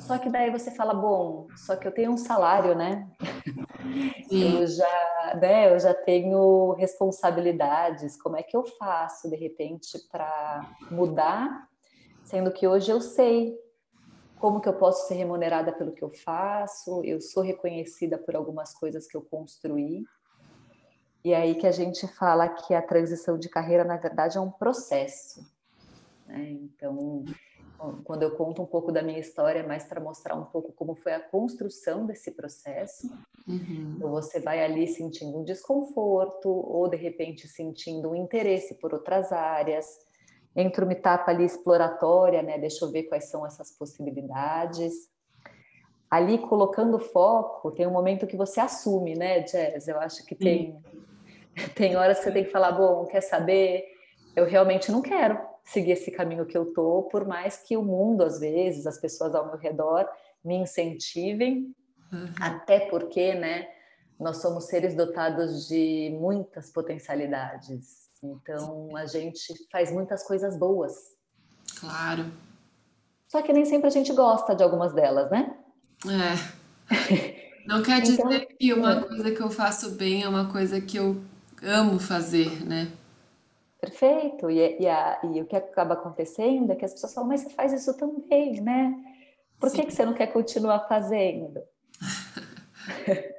Só 0.00 0.18
que 0.18 0.30
daí 0.30 0.50
você 0.50 0.70
fala, 0.70 0.94
bom, 0.94 1.48
só 1.56 1.76
que 1.76 1.86
eu 1.86 1.92
tenho 1.92 2.12
um 2.12 2.16
salário, 2.16 2.74
né? 2.74 3.08
eu 4.30 4.66
já, 4.66 5.38
né, 5.40 5.72
eu 5.72 5.78
já 5.78 5.94
tenho 5.94 6.72
responsabilidades. 6.72 8.20
Como 8.20 8.36
é 8.36 8.42
que 8.42 8.56
eu 8.56 8.64
faço 8.64 9.28
de 9.28 9.36
repente 9.36 9.98
para 10.10 10.68
mudar, 10.90 11.68
sendo 12.24 12.52
que 12.52 12.66
hoje 12.66 12.90
eu 12.90 13.00
sei 13.00 13.56
como 14.38 14.60
que 14.60 14.68
eu 14.68 14.74
posso 14.74 15.08
ser 15.08 15.14
remunerada 15.14 15.72
pelo 15.72 15.92
que 15.92 16.02
eu 16.02 16.10
faço? 16.10 17.02
Eu 17.04 17.20
sou 17.20 17.42
reconhecida 17.42 18.18
por 18.18 18.36
algumas 18.36 18.74
coisas 18.74 19.06
que 19.06 19.16
eu 19.16 19.22
construí. 19.22 20.04
E 21.24 21.34
aí 21.34 21.54
que 21.54 21.66
a 21.66 21.72
gente 21.72 22.06
fala 22.06 22.48
que 22.48 22.74
a 22.74 22.82
transição 22.82 23.38
de 23.38 23.48
carreira, 23.48 23.82
na 23.82 23.96
verdade, 23.96 24.36
é 24.36 24.40
um 24.40 24.50
processo. 24.50 25.40
Né? 26.26 26.50
Então, 26.50 27.24
quando 28.04 28.22
eu 28.22 28.32
conto 28.32 28.62
um 28.62 28.66
pouco 28.66 28.90
da 28.90 29.02
minha 29.02 29.18
história, 29.18 29.60
é 29.60 29.66
mais 29.66 29.84
para 29.84 30.00
mostrar 30.00 30.34
um 30.34 30.44
pouco 30.44 30.72
como 30.72 30.94
foi 30.94 31.12
a 31.12 31.20
construção 31.20 32.06
desse 32.06 32.30
processo. 32.30 33.08
Uhum. 33.46 33.94
Então, 33.96 34.10
você 34.10 34.40
vai 34.40 34.64
ali 34.64 34.86
sentindo 34.86 35.38
um 35.38 35.44
desconforto, 35.44 36.48
ou 36.48 36.88
de 36.88 36.96
repente 36.96 37.46
sentindo 37.46 38.10
um 38.10 38.16
interesse 38.16 38.74
por 38.74 38.92
outras 38.94 39.32
áreas. 39.32 39.86
Entra 40.54 40.84
uma 40.84 40.92
etapa 40.92 41.30
ali 41.30 41.44
exploratória, 41.44 42.42
né? 42.42 42.58
Deixa 42.58 42.84
eu 42.84 42.90
ver 42.90 43.04
quais 43.04 43.26
são 43.26 43.46
essas 43.46 43.70
possibilidades. 43.70 44.94
Ali, 46.10 46.38
colocando 46.38 46.98
foco, 46.98 47.70
tem 47.72 47.86
um 47.86 47.92
momento 47.92 48.26
que 48.26 48.36
você 48.36 48.60
assume, 48.60 49.14
né, 49.14 49.40
Jazz? 49.40 49.86
Eu 49.86 50.00
acho 50.00 50.24
que 50.24 50.34
tem, 50.34 50.80
tem 51.74 51.96
horas 51.96 52.18
que 52.18 52.24
você 52.24 52.32
tem 52.32 52.44
que 52.44 52.50
falar: 52.50 52.72
bom, 52.72 53.04
quer 53.06 53.20
saber? 53.20 53.84
Eu 54.34 54.46
realmente 54.46 54.90
não 54.90 55.02
quero 55.02 55.55
seguir 55.66 55.92
esse 55.92 56.10
caminho 56.10 56.46
que 56.46 56.56
eu 56.56 56.72
tô, 56.72 57.02
por 57.10 57.26
mais 57.26 57.56
que 57.56 57.76
o 57.76 57.82
mundo, 57.82 58.22
às 58.22 58.38
vezes, 58.38 58.86
as 58.86 58.98
pessoas 58.98 59.34
ao 59.34 59.46
meu 59.46 59.56
redor 59.56 60.08
me 60.44 60.54
incentivem, 60.54 61.74
uhum. 62.12 62.34
até 62.40 62.80
porque, 62.88 63.34
né, 63.34 63.68
nós 64.18 64.38
somos 64.38 64.66
seres 64.66 64.94
dotados 64.94 65.66
de 65.66 66.16
muitas 66.18 66.70
potencialidades. 66.70 68.06
Então, 68.22 68.96
a 68.96 69.04
gente 69.06 69.42
faz 69.70 69.92
muitas 69.92 70.22
coisas 70.22 70.56
boas. 70.56 70.94
Claro. 71.80 72.24
Só 73.28 73.42
que 73.42 73.52
nem 73.52 73.64
sempre 73.64 73.88
a 73.88 73.90
gente 73.90 74.12
gosta 74.12 74.54
de 74.54 74.62
algumas 74.62 74.92
delas, 74.94 75.30
né? 75.30 75.54
É. 76.06 76.86
Não 77.66 77.82
quer 77.82 78.00
dizer 78.00 78.22
então, 78.22 78.46
que 78.56 78.72
uma 78.72 78.98
é. 78.98 79.00
coisa 79.00 79.30
que 79.32 79.40
eu 79.42 79.50
faço 79.50 79.90
bem 79.96 80.22
é 80.22 80.28
uma 80.28 80.50
coisa 80.50 80.80
que 80.80 80.96
eu 80.96 81.20
amo 81.60 81.98
fazer, 81.98 82.64
né? 82.64 82.88
Perfeito. 83.86 84.50
E, 84.50 84.80
e, 84.80 84.88
a, 84.88 85.20
e, 85.22 85.40
o 85.40 85.46
que 85.46 85.54
acaba 85.54 85.94
acontecendo 85.94 86.72
é 86.72 86.76
que 86.76 86.84
as 86.84 86.92
pessoas 86.92 87.14
falam, 87.14 87.28
mas 87.28 87.42
você 87.42 87.50
faz 87.50 87.72
isso 87.72 87.96
também, 87.96 88.60
né? 88.60 88.94
Por 89.60 89.72
que, 89.72 89.84
que 89.84 89.92
você 89.92 90.04
não 90.04 90.12
quer 90.12 90.26
continuar 90.28 90.88
fazendo? 90.88 91.62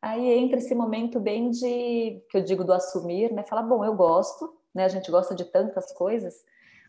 Aí 0.00 0.32
entra 0.32 0.58
esse 0.58 0.74
momento 0.74 1.20
bem 1.20 1.50
de, 1.50 2.22
que 2.30 2.38
eu 2.38 2.42
digo 2.42 2.64
do 2.64 2.72
assumir, 2.72 3.32
né? 3.32 3.42
Falar, 3.42 3.62
bom, 3.62 3.84
eu 3.84 3.94
gosto, 3.94 4.56
né? 4.74 4.84
A 4.84 4.88
gente 4.88 5.10
gosta 5.10 5.34
de 5.34 5.44
tantas 5.44 5.92
coisas, 5.92 6.34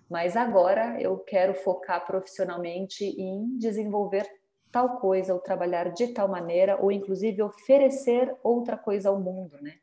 mas 0.10 0.38
agora 0.38 1.02
eu 1.02 1.18
quero 1.18 1.54
focar 1.56 2.06
profissionalmente 2.06 3.04
em 3.04 3.58
desenvolver 3.58 4.26
tal 4.72 5.00
coisa, 5.00 5.34
ou 5.34 5.40
trabalhar 5.40 5.92
de 5.92 6.08
tal 6.10 6.30
maneira, 6.30 6.78
ou 6.82 6.92
inclusive 6.92 7.42
oferecer 7.42 8.34
outra 8.42 8.78
coisa 8.78 9.10
ao 9.10 9.20
mundo, 9.20 9.58
né? 9.62 9.81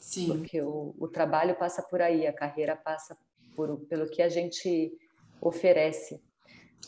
Sim. 0.00 0.26
Porque 0.28 0.60
o, 0.62 0.94
o 0.98 1.06
trabalho 1.06 1.54
passa 1.54 1.82
por 1.82 2.00
aí, 2.00 2.26
a 2.26 2.32
carreira 2.32 2.74
passa 2.74 3.16
por, 3.54 3.76
pelo 3.80 4.08
que 4.08 4.22
a 4.22 4.28
gente 4.28 4.90
oferece 5.40 6.18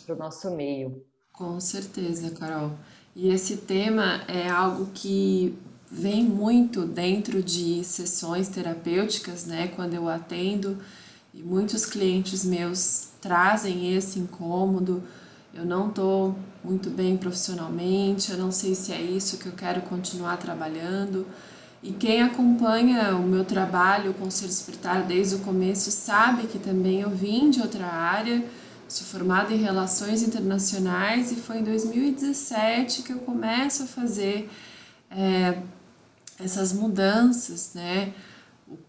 para 0.05 0.15
o 0.15 0.19
nosso 0.19 0.51
meio. 0.51 1.05
Com 1.33 1.61
certeza, 1.61 2.31
Carol. 2.31 2.73
E 3.15 3.29
esse 3.29 3.59
tema 3.59 4.25
é 4.27 4.49
algo 4.49 4.87
que 4.95 5.57
vem 5.91 6.25
muito 6.25 6.87
dentro 6.87 7.43
de 7.43 7.85
sessões 7.85 8.49
terapêuticas, 8.49 9.45
né? 9.45 9.69
Quando 9.69 9.93
eu 9.93 10.09
atendo 10.09 10.79
e 11.35 11.43
muitos 11.43 11.85
clientes 11.85 12.45
meus 12.45 13.09
trazem 13.21 13.95
esse 13.95 14.19
incômodo. 14.19 15.03
Eu 15.55 15.67
não 15.67 15.91
estou 15.91 16.35
muito 16.65 16.89
bem 16.89 17.17
profissionalmente, 17.17 18.33
eu 18.33 18.39
não 18.39 18.51
sei 18.51 18.75
se 18.75 18.93
é 18.93 19.01
isso 19.01 19.37
que 19.37 19.47
eu 19.47 19.53
quero 19.53 19.83
continuar 19.83 20.39
trabalhando. 20.39 21.27
E 21.83 21.91
quem 21.91 22.23
acompanha 22.23 23.17
o 23.17 23.25
meu 23.25 23.45
trabalho 23.45 24.15
com 24.15 24.29
o 24.29 24.31
Ser 24.31 24.47
Despertar 24.47 25.03
desde 25.03 25.35
o 25.35 25.39
começo 25.41 25.91
sabe 25.91 26.47
que 26.47 26.59
também 26.59 27.01
eu 27.01 27.11
vim 27.11 27.51
de 27.51 27.61
outra 27.61 27.87
área, 27.87 28.45
sou 28.89 29.05
formada 29.05 29.53
em 29.53 29.57
Relações 29.57 30.23
Internacionais 30.23 31.33
e 31.33 31.37
foi 31.37 31.59
em 31.59 31.65
2017 31.65 33.03
que 33.03 33.13
eu 33.13 33.19
começo 33.19 33.83
a 33.83 33.87
fazer 33.87 34.49
é, 35.11 35.59
essas 36.39 36.73
mudanças, 36.73 37.73
né? 37.75 38.13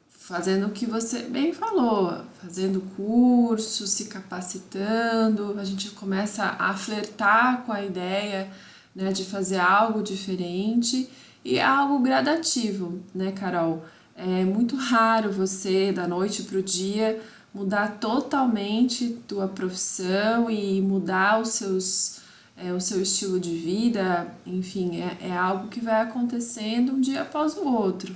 Fazendo 0.10 0.68
o 0.68 0.72
que 0.72 0.86
você 0.86 1.24
bem 1.24 1.52
falou, 1.52 2.22
fazendo 2.42 2.80
curso, 2.96 3.88
se 3.88 4.06
capacitando, 4.06 5.60
a 5.60 5.66
gente 5.66 5.90
começa 5.92 6.56
a 6.60 6.74
flertar 6.76 7.64
com 7.66 7.74
a 7.74 7.84
ideia 7.84 8.50
né, 8.96 9.12
de 9.12 9.26
fazer 9.26 9.58
algo 9.58 10.04
diferente 10.04 11.10
e 11.44 11.58
é 11.58 11.64
algo 11.64 12.00
gradativo, 12.00 13.00
né, 13.14 13.32
Carol? 13.32 13.84
É 14.16 14.44
muito 14.46 14.76
raro 14.76 15.32
você, 15.32 15.92
da 15.92 16.08
noite 16.08 16.44
para 16.44 16.60
o 16.60 16.64
dia, 16.64 17.22
mudar 17.54 18.00
totalmente 18.00 19.22
tua 19.28 19.48
profissão 19.48 20.50
e 20.50 20.82
mudar 20.82 21.42
os 21.42 21.50
seus, 21.50 22.22
é, 22.56 22.72
o 22.72 22.80
seu 22.80 23.02
estilo 23.02 23.40
de 23.40 23.56
vida. 23.56 24.34
Enfim, 24.46 25.02
é, 25.02 25.30
é 25.30 25.38
algo 25.38 25.68
que 25.68 25.80
vai 25.80 26.02
acontecendo 26.02 26.94
um 26.94 27.02
dia 27.02 27.24
após 27.24 27.58
o 27.58 27.68
outro. 27.68 28.16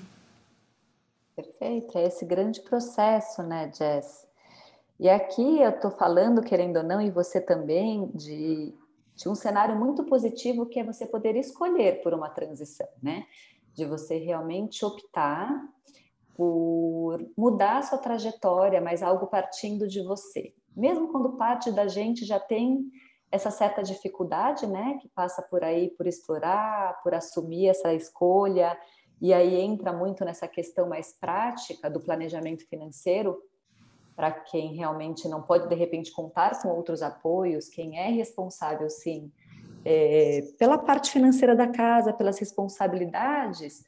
Perfeito, 1.36 1.98
é 1.98 2.08
esse 2.08 2.26
grande 2.26 2.62
processo, 2.62 3.44
né, 3.44 3.72
Jess? 3.74 4.26
E 5.00 5.08
aqui 5.08 5.62
eu 5.62 5.70
estou 5.70 5.92
falando, 5.92 6.42
querendo 6.42 6.78
ou 6.78 6.84
não, 6.84 7.00
e 7.00 7.12
você 7.12 7.40
também, 7.40 8.10
de 8.16 8.74
de 9.18 9.28
um 9.28 9.34
cenário 9.34 9.76
muito 9.76 10.04
positivo 10.04 10.68
que 10.68 10.80
é 10.80 10.84
você 10.84 11.06
poder 11.06 11.36
escolher 11.36 12.02
por 12.04 12.14
uma 12.14 12.30
transição, 12.30 12.88
né? 13.02 13.26
De 13.74 13.84
você 13.84 14.18
realmente 14.18 14.86
optar 14.86 15.50
por 16.36 17.18
mudar 17.36 17.80
a 17.80 17.82
sua 17.82 17.98
trajetória, 17.98 18.80
mas 18.80 19.02
algo 19.02 19.26
partindo 19.26 19.88
de 19.88 20.04
você. 20.04 20.54
Mesmo 20.76 21.12
quando 21.12 21.36
parte 21.36 21.72
da 21.72 21.88
gente 21.88 22.24
já 22.26 22.40
tem 22.40 22.92
essa 23.32 23.50
certa 23.50 23.82
dificuldade, 23.82 24.68
né, 24.68 25.00
que 25.02 25.10
passa 25.10 25.42
por 25.42 25.64
aí 25.64 25.90
por 25.90 26.06
explorar, 26.06 27.02
por 27.02 27.14
assumir 27.14 27.68
essa 27.68 27.94
escolha, 27.94 28.80
e 29.20 29.34
aí 29.34 29.56
entra 29.56 29.92
muito 29.92 30.24
nessa 30.24 30.48
questão 30.48 30.88
mais 30.88 31.12
prática 31.12 31.90
do 31.90 32.00
planejamento 32.00 32.66
financeiro, 32.70 33.36
para 34.18 34.32
quem 34.32 34.74
realmente 34.74 35.30
não 35.30 35.44
pode, 35.44 35.70
de 35.70 35.76
repente, 35.76 36.12
contar 36.12 36.60
com 36.60 36.70
outros 36.70 37.04
apoios, 37.04 37.70
quem 37.70 38.00
é 38.00 38.10
responsável, 38.10 38.90
sim, 38.90 39.32
é, 39.86 40.42
pela 40.58 40.76
parte 40.76 41.12
financeira 41.12 41.56
da 41.56 41.68
casa, 41.68 42.12
pelas 42.12 42.40
responsabilidades, 42.40 43.86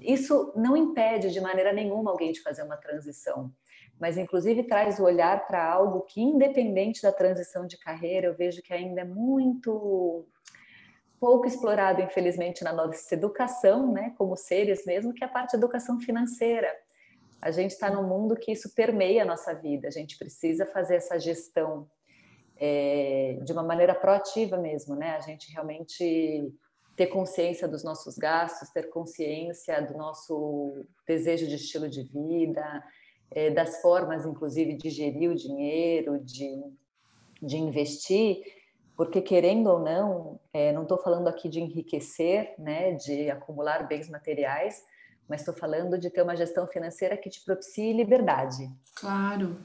isso 0.00 0.54
não 0.56 0.74
impede 0.74 1.30
de 1.30 1.38
maneira 1.38 1.70
nenhuma 1.70 2.10
alguém 2.10 2.32
de 2.32 2.40
fazer 2.40 2.62
uma 2.62 2.78
transição, 2.78 3.52
mas 4.00 4.16
inclusive 4.16 4.62
traz 4.62 4.98
o 4.98 5.04
olhar 5.04 5.46
para 5.46 5.62
algo 5.62 6.00
que, 6.00 6.22
independente 6.22 7.02
da 7.02 7.12
transição 7.12 7.66
de 7.66 7.76
carreira, 7.76 8.28
eu 8.28 8.34
vejo 8.34 8.62
que 8.62 8.72
ainda 8.72 9.02
é 9.02 9.04
muito 9.04 10.24
pouco 11.20 11.46
explorado, 11.46 12.00
infelizmente, 12.00 12.64
na 12.64 12.72
nossa 12.72 13.14
educação, 13.14 13.92
né, 13.92 14.14
como 14.16 14.34
seres 14.34 14.86
mesmo, 14.86 15.12
que 15.12 15.22
é 15.22 15.26
a 15.26 15.30
parte 15.30 15.50
de 15.50 15.56
educação 15.58 16.00
financeira 16.00 16.74
a 17.42 17.50
gente 17.50 17.72
está 17.72 17.90
num 17.90 18.06
mundo 18.06 18.36
que 18.36 18.52
isso 18.52 18.72
permeia 18.72 19.22
a 19.22 19.26
nossa 19.26 19.52
vida. 19.52 19.88
A 19.88 19.90
gente 19.90 20.16
precisa 20.16 20.64
fazer 20.64 20.94
essa 20.94 21.18
gestão 21.18 21.90
é, 22.56 23.36
de 23.42 23.52
uma 23.52 23.64
maneira 23.64 23.96
proativa 23.96 24.56
mesmo, 24.56 24.94
né? 24.94 25.16
A 25.16 25.20
gente 25.20 25.52
realmente 25.52 26.54
ter 26.96 27.08
consciência 27.08 27.66
dos 27.66 27.82
nossos 27.82 28.16
gastos, 28.16 28.70
ter 28.70 28.88
consciência 28.90 29.82
do 29.82 29.98
nosso 29.98 30.86
desejo 31.04 31.48
de 31.48 31.56
estilo 31.56 31.88
de 31.88 32.04
vida, 32.04 32.84
é, 33.32 33.50
das 33.50 33.80
formas, 33.80 34.24
inclusive, 34.24 34.74
de 34.74 34.88
gerir 34.88 35.28
o 35.28 35.34
dinheiro, 35.34 36.20
de, 36.20 36.62
de 37.42 37.56
investir, 37.56 38.40
porque 38.96 39.20
querendo 39.20 39.68
ou 39.68 39.80
não, 39.80 40.38
é, 40.52 40.70
não 40.70 40.82
estou 40.82 40.98
falando 40.98 41.26
aqui 41.26 41.48
de 41.48 41.58
enriquecer, 41.58 42.54
né, 42.56 42.92
de 42.92 43.30
acumular 43.30 43.88
bens 43.88 44.08
materiais, 44.08 44.84
mas 45.32 45.40
estou 45.40 45.54
falando 45.54 45.98
de 45.98 46.10
ter 46.10 46.20
uma 46.20 46.36
gestão 46.36 46.66
financeira 46.66 47.16
que 47.16 47.30
te 47.30 47.42
propicie 47.42 47.94
liberdade. 47.94 48.70
Claro. 48.94 49.56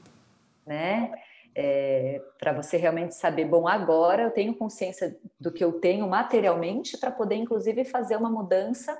Né? 0.66 1.12
É, 1.54 2.22
para 2.38 2.54
você 2.54 2.78
realmente 2.78 3.14
saber, 3.14 3.44
bom, 3.44 3.68
agora 3.68 4.22
eu 4.22 4.30
tenho 4.30 4.54
consciência 4.54 5.14
do 5.38 5.52
que 5.52 5.62
eu 5.62 5.74
tenho 5.78 6.08
materialmente 6.08 6.96
para 6.96 7.10
poder, 7.10 7.34
inclusive, 7.34 7.84
fazer 7.84 8.16
uma 8.16 8.30
mudança 8.30 8.98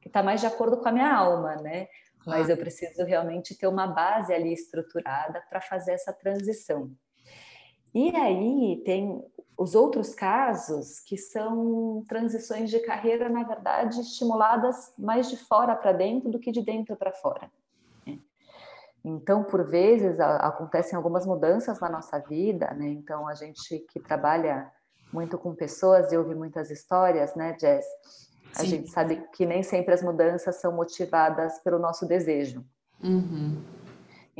que 0.00 0.08
está 0.08 0.20
mais 0.20 0.40
de 0.40 0.48
acordo 0.48 0.78
com 0.78 0.88
a 0.88 0.92
minha 0.92 1.14
alma, 1.14 1.54
né? 1.54 1.86
Claro. 2.24 2.40
Mas 2.40 2.48
eu 2.48 2.56
preciso 2.56 3.04
realmente 3.04 3.56
ter 3.56 3.68
uma 3.68 3.86
base 3.86 4.34
ali 4.34 4.52
estruturada 4.52 5.40
para 5.48 5.60
fazer 5.60 5.92
essa 5.92 6.12
transição. 6.12 6.90
E 7.94 8.14
aí 8.14 8.82
tem 8.84 9.24
os 9.56 9.74
outros 9.74 10.14
casos 10.14 11.00
que 11.00 11.16
são 11.16 12.04
transições 12.08 12.70
de 12.70 12.78
carreira, 12.78 13.28
na 13.28 13.42
verdade, 13.42 14.00
estimuladas 14.00 14.94
mais 14.96 15.28
de 15.28 15.36
fora 15.36 15.74
para 15.74 15.92
dentro 15.92 16.30
do 16.30 16.38
que 16.38 16.52
de 16.52 16.62
dentro 16.62 16.96
para 16.96 17.12
fora. 17.12 17.50
Né? 18.06 18.18
Então, 19.04 19.42
por 19.42 19.66
vezes, 19.68 20.20
acontecem 20.20 20.96
algumas 20.96 21.26
mudanças 21.26 21.80
na 21.80 21.88
nossa 21.88 22.20
vida, 22.20 22.72
né? 22.74 22.88
Então, 22.88 23.26
a 23.26 23.34
gente 23.34 23.80
que 23.90 23.98
trabalha 23.98 24.70
muito 25.12 25.36
com 25.36 25.54
pessoas 25.54 26.12
e 26.12 26.16
ouve 26.16 26.34
muitas 26.34 26.70
histórias, 26.70 27.34
né, 27.34 27.56
Jess? 27.58 27.86
A 28.54 28.60
Sim. 28.60 28.66
gente 28.66 28.90
sabe 28.90 29.26
que 29.34 29.44
nem 29.44 29.62
sempre 29.62 29.92
as 29.92 30.02
mudanças 30.02 30.60
são 30.60 30.72
motivadas 30.72 31.58
pelo 31.60 31.78
nosso 31.78 32.06
desejo. 32.06 32.64
Uhum. 33.02 33.60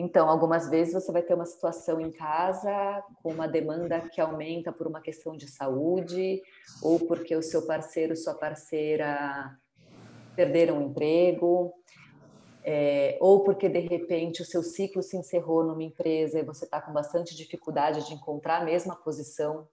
Então, 0.00 0.28
algumas 0.28 0.70
vezes 0.70 0.94
você 0.94 1.10
vai 1.10 1.22
ter 1.22 1.34
uma 1.34 1.44
situação 1.44 2.00
em 2.00 2.12
casa 2.12 3.02
com 3.20 3.32
uma 3.32 3.48
demanda 3.48 4.00
que 4.00 4.20
aumenta 4.20 4.70
por 4.70 4.86
uma 4.86 5.00
questão 5.00 5.36
de 5.36 5.48
saúde, 5.50 6.40
ou 6.80 7.00
porque 7.00 7.34
o 7.34 7.42
seu 7.42 7.66
parceiro, 7.66 8.14
sua 8.14 8.34
parceira 8.34 9.58
perderam 10.36 10.78
o 10.78 10.82
emprego, 10.82 11.74
é, 12.62 13.18
ou 13.20 13.42
porque 13.42 13.68
de 13.68 13.80
repente 13.80 14.40
o 14.40 14.44
seu 14.44 14.62
ciclo 14.62 15.02
se 15.02 15.16
encerrou 15.16 15.64
numa 15.64 15.82
empresa 15.82 16.38
e 16.38 16.44
você 16.44 16.64
está 16.64 16.80
com 16.80 16.92
bastante 16.92 17.34
dificuldade 17.34 18.06
de 18.06 18.14
encontrar 18.14 18.62
a 18.62 18.64
mesma 18.64 18.94
posição 18.94 19.66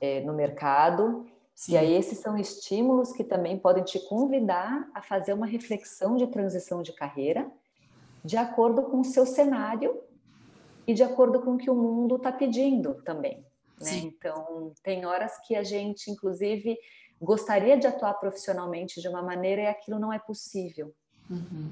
é, 0.00 0.20
no 0.20 0.32
mercado. 0.32 1.26
Sim. 1.56 1.72
E 1.72 1.76
aí, 1.76 1.92
esses 1.96 2.18
são 2.18 2.38
estímulos 2.38 3.12
que 3.12 3.24
também 3.24 3.58
podem 3.58 3.82
te 3.82 3.98
convidar 3.98 4.88
a 4.94 5.02
fazer 5.02 5.32
uma 5.32 5.46
reflexão 5.46 6.14
de 6.14 6.28
transição 6.28 6.82
de 6.82 6.92
carreira 6.92 7.50
de 8.24 8.36
acordo 8.36 8.82
com 8.82 9.00
o 9.00 9.04
seu 9.04 9.24
cenário 9.24 10.00
e 10.86 10.94
de 10.94 11.02
acordo 11.02 11.40
com 11.40 11.54
o 11.54 11.58
que 11.58 11.70
o 11.70 11.74
mundo 11.74 12.16
está 12.16 12.32
pedindo 12.32 12.94
também. 13.02 13.44
Né? 13.80 13.96
Então, 14.04 14.72
tem 14.82 15.06
horas 15.06 15.38
que 15.46 15.56
a 15.56 15.62
gente, 15.62 16.10
inclusive, 16.10 16.78
gostaria 17.20 17.78
de 17.78 17.86
atuar 17.86 18.14
profissionalmente 18.14 19.00
de 19.00 19.08
uma 19.08 19.22
maneira 19.22 19.62
e 19.62 19.66
aquilo 19.66 19.98
não 19.98 20.12
é 20.12 20.18
possível. 20.18 20.94
Uhum. 21.30 21.70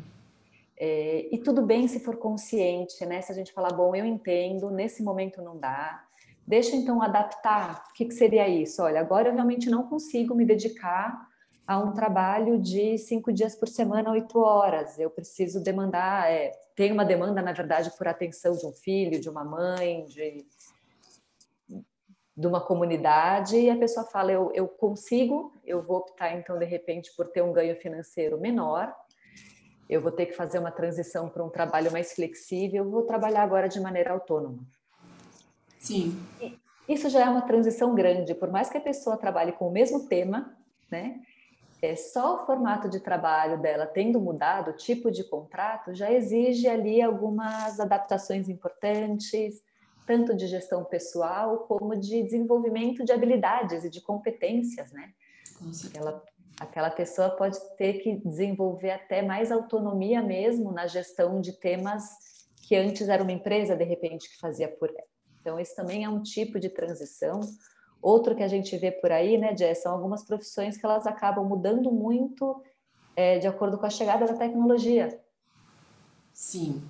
É, 0.77 1.29
e 1.33 1.39
tudo 1.39 1.63
bem 1.63 1.89
se 1.89 2.01
for 2.01 2.17
consciente, 2.17 3.05
né? 3.05 3.21
Se 3.21 3.33
a 3.33 3.35
gente 3.35 3.53
falar, 3.53 3.73
bom, 3.73 3.97
eu 3.97 4.05
entendo, 4.05 4.71
nesse 4.71 5.03
momento 5.03 5.43
não 5.43 5.59
dá, 5.59 6.05
deixa 6.47 6.77
então 6.77 7.03
adaptar. 7.03 7.85
O 7.91 7.95
que, 7.95 8.05
que 8.05 8.15
seria 8.15 8.49
isso? 8.49 8.83
Olha, 8.83 9.01
agora 9.01 9.29
eu 9.29 9.35
realmente 9.35 9.69
não 9.69 9.89
consigo 9.89 10.35
me 10.35 10.45
dedicar 10.45 11.28
a 11.69 11.79
um 11.79 11.93
trabalho 11.93 12.59
de 12.59 12.97
cinco 12.97 13.31
dias 13.31 13.55
por 13.55 13.69
semana, 13.69 14.11
oito 14.13 14.41
horas. 14.41 14.99
Eu 14.99 15.11
preciso 15.11 15.63
demandar, 15.63 16.33
é, 16.33 16.51
tem 16.75 16.91
uma 16.91 17.05
demanda, 17.05 17.43
na 17.43 17.53
verdade, 17.53 17.93
por 17.99 18.09
atenção 18.09 18.57
de 18.57 18.65
um 18.65 18.73
filho, 18.73 19.21
de 19.21 19.29
uma 19.29 19.45
mãe, 19.45 20.07
de, 20.07 20.47
de 22.35 22.47
uma 22.47 22.59
comunidade, 22.59 23.59
e 23.59 23.69
a 23.69 23.77
pessoa 23.77 24.07
fala: 24.07 24.33
eu, 24.33 24.51
eu 24.55 24.67
consigo, 24.67 25.53
eu 25.63 25.83
vou 25.83 25.99
optar, 25.99 26.35
então, 26.35 26.59
de 26.59 26.65
repente, 26.65 27.15
por 27.15 27.27
ter 27.29 27.43
um 27.43 27.53
ganho 27.53 27.77
financeiro 27.77 28.41
menor, 28.41 28.91
eu 29.91 30.01
vou 30.01 30.11
ter 30.11 30.25
que 30.25 30.33
fazer 30.33 30.59
uma 30.59 30.71
transição 30.71 31.29
para 31.29 31.45
um 31.45 31.51
trabalho 31.51 31.93
mais 31.93 32.15
flexível, 32.15 32.83
eu 32.83 32.91
vou 32.91 33.03
trabalhar 33.03 33.43
agora 33.43 33.69
de 33.69 33.79
maneira 33.79 34.11
autônoma. 34.11 34.61
Sim. 35.79 36.19
E 36.41 36.59
isso 36.89 37.11
já 37.11 37.27
é 37.27 37.29
uma 37.29 37.43
transição 37.43 37.95
grande, 37.95 38.35
por 38.35 38.51
mais 38.51 38.71
que 38.71 38.79
a 38.79 38.81
pessoa 38.81 39.19
trabalhe 39.19 39.53
com 39.53 39.69
o 39.69 39.71
mesmo 39.71 40.09
tema, 40.09 40.57
né? 40.91 41.21
É, 41.81 41.95
só 41.95 42.37
o 42.37 42.47
formato 42.47 42.89
de 42.89 42.99
trabalho 42.99 43.61
dela 43.61 43.87
tendo 43.87 44.21
mudado, 44.21 44.71
o 44.71 44.77
tipo 44.77 45.11
de 45.11 45.23
contrato, 45.23 45.95
já 45.95 46.11
exige 46.11 46.69
ali 46.69 47.01
algumas 47.01 47.79
adaptações 47.79 48.49
importantes, 48.49 49.63
tanto 50.07 50.35
de 50.35 50.47
gestão 50.47 50.85
pessoal 50.85 51.59
como 51.69 51.95
de 51.95 52.23
desenvolvimento 52.23 53.05
de 53.05 53.13
habilidades 53.13 53.85
e 53.85 53.91
de 53.91 54.01
competências, 54.01 54.91
né? 54.91 55.13
Aquela, 55.87 56.25
aquela 56.61 56.91
pessoa 56.91 57.31
pode 57.31 57.59
ter 57.77 57.95
que 57.95 58.17
desenvolver 58.17 58.91
até 58.91 59.23
mais 59.23 59.53
autonomia 59.53 60.23
mesmo 60.23 60.73
na 60.73 60.87
gestão 60.87 61.41
de 61.41 61.53
temas 61.53 62.03
que 62.63 62.75
antes 62.75 63.09
era 63.09 63.23
uma 63.23 63.33
empresa, 63.33 63.77
de 63.77 63.85
repente, 63.85 64.29
que 64.29 64.39
fazia 64.39 64.69
por 64.69 64.91
ela. 64.91 65.09
Então, 65.41 65.59
esse 65.59 65.75
também 65.75 66.05
é 66.05 66.09
um 66.09 66.23
tipo 66.23 66.59
de 66.59 66.69
transição 66.69 67.41
Outro 68.09 68.35
que 68.35 68.43
a 68.43 68.49
gente 68.49 68.75
vê 68.79 68.91
por 68.91 69.13
aí, 69.13 69.37
né, 69.37 69.55
Jess, 69.55 69.83
são 69.83 69.93
algumas 69.93 70.25
profissões 70.25 70.79
que 70.79 70.87
elas 70.87 71.07
acabam 71.07 71.45
mudando 71.45 71.93
muito 71.93 72.63
é, 73.15 73.39
de 73.39 73.47
acordo 73.47 73.77
com 73.77 73.85
a 73.85 73.91
chegada 73.91 74.27
da 74.27 74.33
tecnologia. 74.33 75.21
Sim. 76.33 76.83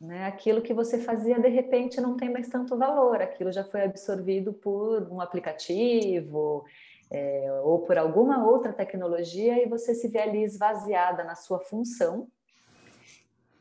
Né? 0.00 0.26
Aquilo 0.26 0.62
que 0.62 0.72
você 0.72 0.98
fazia, 0.98 1.40
de 1.40 1.48
repente, 1.48 2.00
não 2.00 2.16
tem 2.16 2.30
mais 2.30 2.48
tanto 2.48 2.78
valor, 2.78 3.20
aquilo 3.20 3.50
já 3.50 3.64
foi 3.64 3.82
absorvido 3.82 4.52
por 4.52 5.10
um 5.10 5.20
aplicativo 5.20 6.64
é, 7.10 7.60
ou 7.64 7.80
por 7.80 7.98
alguma 7.98 8.48
outra 8.48 8.72
tecnologia 8.72 9.60
e 9.60 9.68
você 9.68 9.92
se 9.92 10.06
vê 10.06 10.20
ali 10.20 10.44
esvaziada 10.44 11.24
na 11.24 11.34
sua 11.34 11.58
função. 11.58 12.28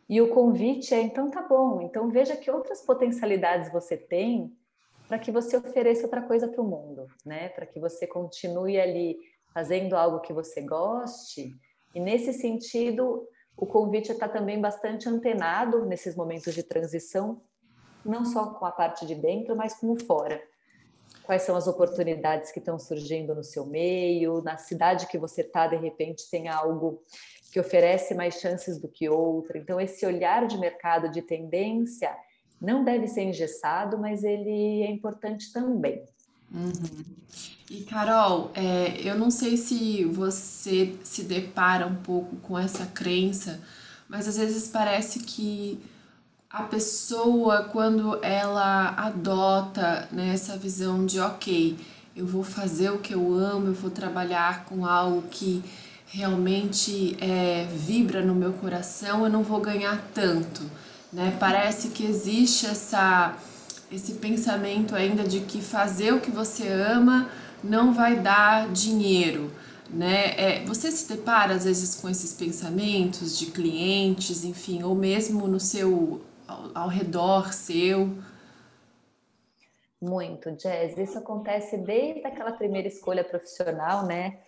E 0.08 0.22
o 0.22 0.30
convite 0.30 0.94
é: 0.94 1.02
então 1.02 1.32
tá 1.32 1.42
bom, 1.42 1.82
então 1.82 2.08
veja 2.12 2.36
que 2.36 2.52
outras 2.52 2.82
potencialidades 2.82 3.72
você 3.72 3.98
tem 3.98 4.56
para 5.08 5.20
que 5.20 5.32
você 5.32 5.58
ofereça 5.58 6.04
outra 6.04 6.22
coisa 6.22 6.48
para 6.48 6.62
o 6.62 6.68
mundo, 6.68 7.08
né? 7.26 7.50
Para 7.50 7.66
que 7.66 7.80
você 7.80 8.08
continue 8.08 8.80
ali 8.80 9.18
fazendo 9.54 9.96
algo 9.96 10.20
que 10.22 10.34
você 10.34 10.62
goste. 10.62 11.56
E 11.94 12.00
nesse 12.00 12.34
sentido, 12.34 13.28
o 13.56 13.66
convite 13.66 14.12
está 14.12 14.28
também 14.28 14.60
bastante 14.60 15.08
antenado 15.08 15.86
nesses 15.86 16.16
momentos 16.16 16.54
de 16.54 16.64
transição, 16.64 17.42
não 18.04 18.26
só 18.26 18.54
com 18.54 18.66
a 18.66 18.72
parte 18.72 19.06
de 19.06 19.16
dentro, 19.16 19.56
mas 19.56 19.76
como 19.76 20.00
fora. 20.04 20.42
Quais 21.24 21.44
são 21.44 21.56
as 21.56 21.68
oportunidades 21.68 22.52
que 22.52 22.60
estão 22.60 22.80
surgindo 22.80 23.36
no 23.36 23.44
seu 23.44 23.66
meio, 23.66 24.42
na 24.42 24.58
cidade 24.58 25.08
que 25.08 25.18
você 25.18 25.42
está, 25.42 25.68
de 25.68 25.76
repente 25.76 26.30
tem 26.30 26.48
algo 26.48 27.02
que 27.52 27.60
oferece 27.60 28.16
mais 28.16 28.40
chances 28.40 28.80
do 28.80 28.88
que 28.88 29.08
outra. 29.08 29.60
Então, 29.60 29.80
esse 29.80 30.04
olhar 30.06 30.48
de 30.48 30.58
mercado 30.58 31.10
de 31.10 31.22
tendência 31.22 32.14
não 32.64 32.84
deve 32.84 33.08
ser 33.08 33.24
engessado, 33.24 33.98
mas 33.98 34.24
ele 34.24 34.82
é 34.84 34.90
importante 34.90 35.52
também. 35.52 36.02
Uhum. 36.50 37.04
E 37.70 37.82
Carol, 37.82 38.52
é, 38.54 39.02
eu 39.04 39.18
não 39.18 39.30
sei 39.30 39.58
se 39.58 40.06
você 40.06 40.96
se 41.04 41.24
depara 41.24 41.86
um 41.86 41.96
pouco 41.96 42.38
com 42.38 42.58
essa 42.58 42.86
crença, 42.86 43.60
mas 44.08 44.28
às 44.28 44.38
vezes 44.38 44.70
parece 44.70 45.20
que 45.20 45.80
a 46.50 46.64
pessoa, 46.64 47.64
quando 47.64 48.24
ela 48.24 48.90
adota 48.96 50.08
né, 50.12 50.30
essa 50.34 50.56
visão 50.56 51.06
de 51.06 51.20
ok, 51.20 51.76
eu 52.16 52.26
vou 52.26 52.44
fazer 52.44 52.92
o 52.92 53.00
que 53.00 53.14
eu 53.14 53.34
amo, 53.34 53.68
eu 53.68 53.74
vou 53.74 53.90
trabalhar 53.90 54.66
com 54.66 54.86
algo 54.86 55.24
que 55.24 55.64
realmente 56.08 57.18
é, 57.20 57.66
vibra 57.76 58.24
no 58.24 58.36
meu 58.36 58.54
coração, 58.54 59.26
eu 59.26 59.32
não 59.32 59.42
vou 59.42 59.60
ganhar 59.60 60.00
tanto 60.14 60.62
né? 61.14 61.38
Parece 61.40 61.90
que 61.90 62.04
existe 62.04 62.66
essa, 62.66 63.38
esse 63.92 64.16
pensamento 64.16 64.96
ainda 64.96 65.24
de 65.24 65.42
que 65.42 65.62
fazer 65.62 66.12
o 66.12 66.20
que 66.20 66.32
você 66.32 66.68
ama 66.68 67.30
não 67.64 67.94
vai 67.94 68.20
dar 68.20 68.70
dinheiro. 68.70 69.52
Né? 69.90 70.34
É, 70.38 70.66
você 70.66 70.92
se 70.92 71.08
depara 71.08 71.54
às 71.54 71.66
vezes 71.66 71.96
com 71.96 72.10
esses 72.10 72.34
pensamentos 72.34 73.38
de 73.38 73.48
clientes, 73.52 74.44
enfim, 74.44 74.82
ou 74.82 74.96
mesmo 74.96 75.48
no 75.48 75.60
seu 75.60 76.22
ao, 76.48 76.72
ao 76.74 76.88
redor 76.90 77.54
seu? 77.54 78.10
Muito, 80.02 80.52
Jazz. 80.52 80.98
Isso 80.98 81.18
acontece 81.20 81.78
desde 81.78 82.26
aquela 82.26 82.52
primeira 82.52 82.88
escolha 82.88 83.24
profissional, 83.24 84.06
né? 84.06 84.40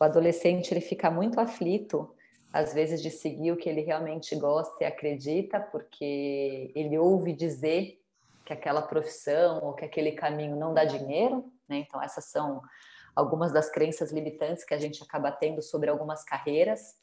O 0.00 0.04
adolescente 0.04 0.72
ele 0.72 0.80
fica 0.80 1.10
muito 1.10 1.38
aflito 1.38 2.10
às 2.54 2.72
vezes 2.72 3.02
de 3.02 3.10
seguir 3.10 3.50
o 3.50 3.56
que 3.56 3.68
ele 3.68 3.80
realmente 3.80 4.36
gosta 4.36 4.84
e 4.84 4.86
acredita, 4.86 5.58
porque 5.58 6.70
ele 6.72 6.96
ouve 6.96 7.32
dizer 7.32 8.00
que 8.44 8.52
aquela 8.52 8.80
profissão 8.80 9.58
ou 9.60 9.72
que 9.72 9.84
aquele 9.84 10.12
caminho 10.12 10.54
não 10.54 10.72
dá 10.72 10.84
dinheiro, 10.84 11.52
né? 11.68 11.78
Então 11.78 12.00
essas 12.00 12.26
são 12.26 12.62
algumas 13.16 13.52
das 13.52 13.68
crenças 13.68 14.12
limitantes 14.12 14.64
que 14.64 14.72
a 14.72 14.78
gente 14.78 15.02
acaba 15.02 15.32
tendo 15.32 15.60
sobre 15.62 15.90
algumas 15.90 16.22
carreiras. 16.22 16.94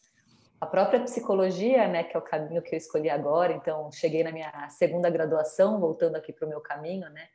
A 0.61 0.65
própria 0.65 1.01
psicologia, 1.01 1.85
né, 1.85 2.05
que 2.05 2.15
é 2.15 2.19
o 2.19 2.23
caminho 2.23 2.61
que 2.61 2.73
eu 2.73 2.77
escolhi 2.77 3.09
agora, 3.09 3.51
então 3.51 3.91
cheguei 3.91 4.23
na 4.23 4.31
minha 4.31 4.69
segunda 4.69 5.09
graduação, 5.09 5.81
voltando 5.81 6.15
aqui 6.15 6.31
para 6.31 6.45
o 6.45 6.49
meu 6.49 6.61
caminho, 6.61 7.09
né? 7.09 7.27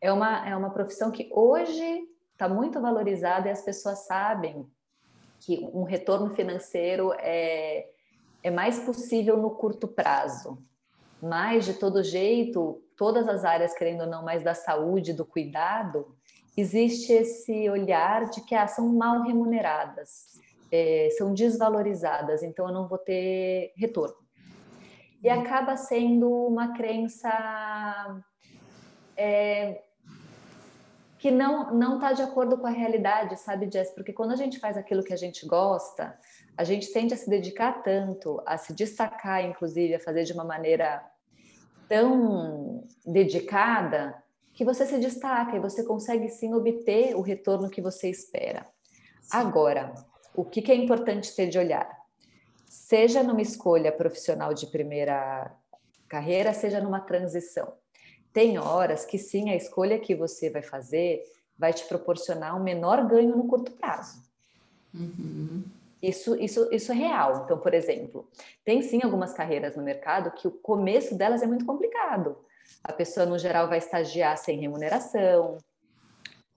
É 0.00 0.10
uma, 0.10 0.48
é 0.48 0.56
uma 0.56 0.70
profissão 0.70 1.10
que 1.10 1.28
hoje 1.30 2.08
está 2.32 2.48
muito 2.48 2.80
valorizada 2.80 3.48
e 3.48 3.50
as 3.50 3.60
pessoas 3.62 4.06
sabem 4.06 4.66
que 5.46 5.70
um 5.72 5.84
retorno 5.84 6.34
financeiro 6.34 7.12
é, 7.20 7.86
é 8.42 8.50
mais 8.50 8.80
possível 8.80 9.36
no 9.36 9.50
curto 9.50 9.86
prazo. 9.86 10.58
Mas, 11.22 11.64
de 11.64 11.74
todo 11.74 12.02
jeito, 12.02 12.82
todas 12.96 13.28
as 13.28 13.44
áreas, 13.44 13.72
querendo 13.72 14.00
ou 14.00 14.06
não, 14.08 14.24
mais 14.24 14.42
da 14.42 14.54
saúde, 14.54 15.12
do 15.12 15.24
cuidado, 15.24 16.16
existe 16.56 17.12
esse 17.12 17.70
olhar 17.70 18.28
de 18.28 18.40
que 18.40 18.56
ah, 18.56 18.66
são 18.66 18.92
mal 18.92 19.22
remuneradas, 19.22 20.40
é, 20.72 21.10
são 21.16 21.32
desvalorizadas, 21.32 22.42
então 22.42 22.66
eu 22.66 22.74
não 22.74 22.88
vou 22.88 22.98
ter 22.98 23.72
retorno. 23.76 24.16
E 25.22 25.28
acaba 25.28 25.76
sendo 25.76 26.28
uma 26.28 26.74
crença 26.74 28.20
é, 29.16 29.80
que 31.18 31.30
não 31.30 31.74
não 31.74 31.94
está 31.96 32.12
de 32.12 32.22
acordo 32.22 32.58
com 32.58 32.66
a 32.66 32.70
realidade, 32.70 33.38
sabe, 33.38 33.70
Jess? 33.70 33.90
Porque 33.90 34.12
quando 34.12 34.32
a 34.32 34.36
gente 34.36 34.58
faz 34.58 34.76
aquilo 34.76 35.02
que 35.02 35.12
a 35.12 35.16
gente 35.16 35.46
gosta, 35.46 36.18
a 36.56 36.64
gente 36.64 36.92
tende 36.92 37.14
a 37.14 37.16
se 37.16 37.28
dedicar 37.28 37.82
tanto, 37.82 38.42
a 38.46 38.56
se 38.58 38.72
destacar, 38.72 39.44
inclusive, 39.44 39.94
a 39.94 40.00
fazer 40.00 40.24
de 40.24 40.32
uma 40.32 40.44
maneira 40.44 41.04
tão 41.88 42.84
dedicada, 43.04 44.22
que 44.56 44.64
você 44.64 44.86
se 44.86 44.98
destaca 44.98 45.54
e 45.54 45.60
você 45.60 45.84
consegue 45.84 46.30
sim 46.30 46.54
obter 46.54 47.14
o 47.14 47.20
retorno 47.20 47.68
que 47.68 47.82
você 47.82 48.08
espera. 48.08 48.66
Agora, 49.30 49.94
o 50.34 50.44
que, 50.44 50.62
que 50.62 50.72
é 50.72 50.74
importante 50.74 51.34
ter 51.36 51.48
de 51.48 51.58
olhar? 51.58 51.86
Seja 52.66 53.22
numa 53.22 53.42
escolha 53.42 53.92
profissional 53.92 54.54
de 54.54 54.66
primeira 54.66 55.54
carreira, 56.08 56.54
seja 56.54 56.80
numa 56.80 57.00
transição. 57.00 57.74
Tem 58.36 58.58
horas 58.58 59.06
que 59.06 59.16
sim, 59.16 59.48
a 59.48 59.56
escolha 59.56 59.98
que 59.98 60.14
você 60.14 60.50
vai 60.50 60.60
fazer 60.60 61.22
vai 61.58 61.72
te 61.72 61.86
proporcionar 61.86 62.54
um 62.54 62.62
menor 62.62 63.08
ganho 63.08 63.34
no 63.34 63.48
curto 63.48 63.72
prazo. 63.72 64.22
Uhum. 64.92 65.64
Isso, 66.02 66.36
isso, 66.36 66.68
isso 66.70 66.92
é 66.92 66.94
real. 66.94 67.44
Então, 67.44 67.58
por 67.58 67.72
exemplo, 67.72 68.28
tem 68.62 68.82
sim 68.82 69.00
algumas 69.02 69.32
carreiras 69.32 69.74
no 69.74 69.82
mercado 69.82 70.32
que 70.32 70.46
o 70.46 70.50
começo 70.50 71.14
delas 71.14 71.40
é 71.40 71.46
muito 71.46 71.64
complicado. 71.64 72.36
A 72.84 72.92
pessoa, 72.92 73.24
no 73.24 73.38
geral, 73.38 73.70
vai 73.70 73.78
estagiar 73.78 74.36
sem 74.36 74.60
remuneração. 74.60 75.56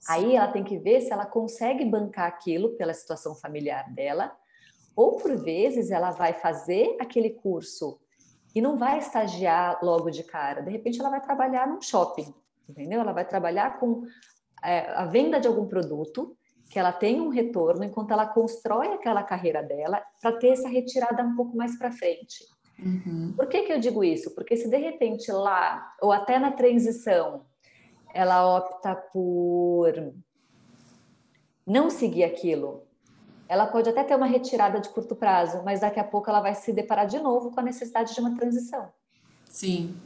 Aí 0.05 0.35
ela 0.35 0.51
tem 0.51 0.65
que 0.65 0.77
ver 0.77 0.99
se 0.99 1.13
ela 1.13 1.25
consegue 1.25 1.85
bancar 1.85 2.27
aquilo 2.27 2.71
pela 2.71 2.93
situação 2.93 3.33
familiar 3.33 3.89
dela, 3.93 4.35
ou 4.97 5.15
por 5.15 5.33
vezes 5.37 5.91
ela 5.91 6.11
vai 6.11 6.33
fazer 6.33 6.97
aquele 6.99 7.29
curso 7.29 8.01
e 8.53 8.61
não 8.61 8.77
vai 8.77 8.97
estagiar 8.97 9.79
logo 9.83 10.09
de 10.09 10.23
cara. 10.23 10.61
De 10.61 10.71
repente, 10.71 10.99
ela 10.99 11.09
vai 11.09 11.21
trabalhar 11.21 11.67
num 11.67 11.81
shopping, 11.81 12.33
entendeu? 12.67 12.99
Ela 12.99 13.13
vai 13.13 13.25
trabalhar 13.25 13.79
com 13.79 14.03
é, 14.63 14.91
a 14.91 15.05
venda 15.05 15.39
de 15.39 15.47
algum 15.47 15.67
produto 15.67 16.35
que 16.69 16.77
ela 16.77 16.91
tenha 16.91 17.21
um 17.21 17.29
retorno 17.29 17.83
enquanto 17.83 18.11
ela 18.11 18.27
constrói 18.27 18.87
aquela 18.93 19.23
carreira 19.23 19.63
dela 19.63 20.03
para 20.21 20.33
ter 20.33 20.49
essa 20.49 20.69
retirada 20.69 21.23
um 21.23 21.35
pouco 21.35 21.57
mais 21.57 21.77
para 21.77 21.91
frente. 21.91 22.45
Uhum. 22.77 23.33
Por 23.35 23.47
que, 23.47 23.63
que 23.63 23.73
eu 23.73 23.79
digo 23.79 24.03
isso? 24.03 24.33
Porque 24.35 24.55
se 24.55 24.69
de 24.69 24.77
repente 24.77 25.31
lá, 25.31 25.93
ou 26.01 26.11
até 26.11 26.37
na 26.37 26.51
transição, 26.51 27.45
ela 28.13 28.55
opta 28.57 28.95
por 28.95 30.13
não 31.65 31.89
seguir 31.89 32.23
aquilo, 32.23 32.83
ela 33.49 33.65
pode 33.65 33.89
até 33.89 34.03
ter 34.03 34.15
uma 34.15 34.27
retirada 34.27 34.79
de 34.79 34.89
curto 34.89 35.15
prazo, 35.15 35.63
mas 35.65 35.79
daqui 35.79 35.99
a 35.99 36.03
pouco 36.03 36.29
ela 36.29 36.39
vai 36.39 36.53
se 36.53 36.71
deparar 36.71 37.07
de 37.07 37.17
novo 37.17 37.49
com 37.49 37.59
a 37.59 37.63
necessidade 37.63 38.13
de 38.13 38.19
uma 38.19 38.35
transição. 38.35 38.93
Sim. 39.45 39.97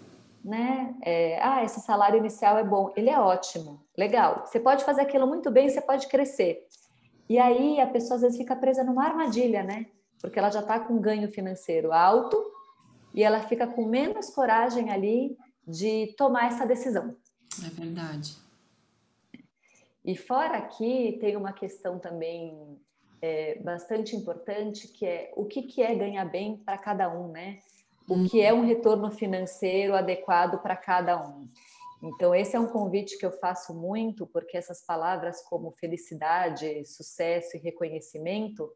Né? 0.42 0.96
É, 1.02 1.44
ah, 1.44 1.62
esse 1.62 1.82
salário 1.82 2.18
inicial 2.18 2.58
é 2.58 2.64
bom, 2.64 2.94
ele 2.96 3.10
é 3.10 3.20
ótimo, 3.20 3.84
legal. 3.98 4.46
Você 4.46 4.62
pode 4.62 4.86
fazer 4.86 5.02
aquilo 5.02 5.28
muito 5.28 5.52
bem, 5.52 5.70
você 5.70 5.82
pode 5.82 6.08
crescer. 6.08 6.66
E 7.28 7.38
aí 7.38 7.82
a 7.82 7.88
pessoa 7.88 8.16
às 8.16 8.22
vezes 8.22 8.38
fica 8.38 8.56
presa 8.56 8.82
numa 8.82 9.04
armadilha, 9.04 9.62
né? 9.62 9.88
Porque 10.22 10.40
ela 10.40 10.50
já 10.50 10.62
está 10.62 10.80
com 10.80 10.94
um 10.94 11.02
ganho 11.02 11.30
financeiro 11.30 11.92
alto 11.92 12.42
e 13.14 13.24
ela 13.24 13.42
fica 13.42 13.68
com 13.68 13.86
menos 13.86 14.30
coragem 14.30 14.90
ali 14.90 15.38
de 15.68 16.14
tomar 16.18 16.48
essa 16.48 16.66
decisão. 16.66 17.14
É 17.66 17.70
verdade. 17.70 18.38
E 20.06 20.16
fora 20.16 20.58
aqui 20.58 21.18
tem 21.20 21.36
uma 21.36 21.52
questão 21.52 22.00
também 22.00 22.80
é, 23.24 23.58
bastante 23.64 24.18
importante 24.18 24.90
que 24.90 25.06
é 25.06 25.32
o 25.38 25.46
que, 25.46 25.64
que 25.64 25.82
é 25.82 25.96
ganhar 25.96 26.26
bem 26.26 26.58
para 26.58 26.78
cada 26.78 27.10
um, 27.10 27.30
né? 27.30 27.60
O 28.10 28.28
que 28.28 28.42
é 28.42 28.54
um 28.54 28.66
retorno 28.66 29.10
financeiro 29.10 29.96
adequado 29.96 30.62
para 30.62 30.76
cada 30.76 31.18
um. 31.26 31.48
Então, 32.02 32.36
esse 32.36 32.54
é 32.54 32.60
um 32.60 32.68
convite 32.68 33.18
que 33.18 33.26
eu 33.26 33.32
faço 33.32 33.74
muito, 33.74 34.28
porque 34.28 34.58
essas 34.58 34.82
palavras 34.82 35.42
como 35.44 35.72
felicidade, 35.72 36.84
sucesso 36.84 37.56
e 37.56 37.62
reconhecimento 37.62 38.70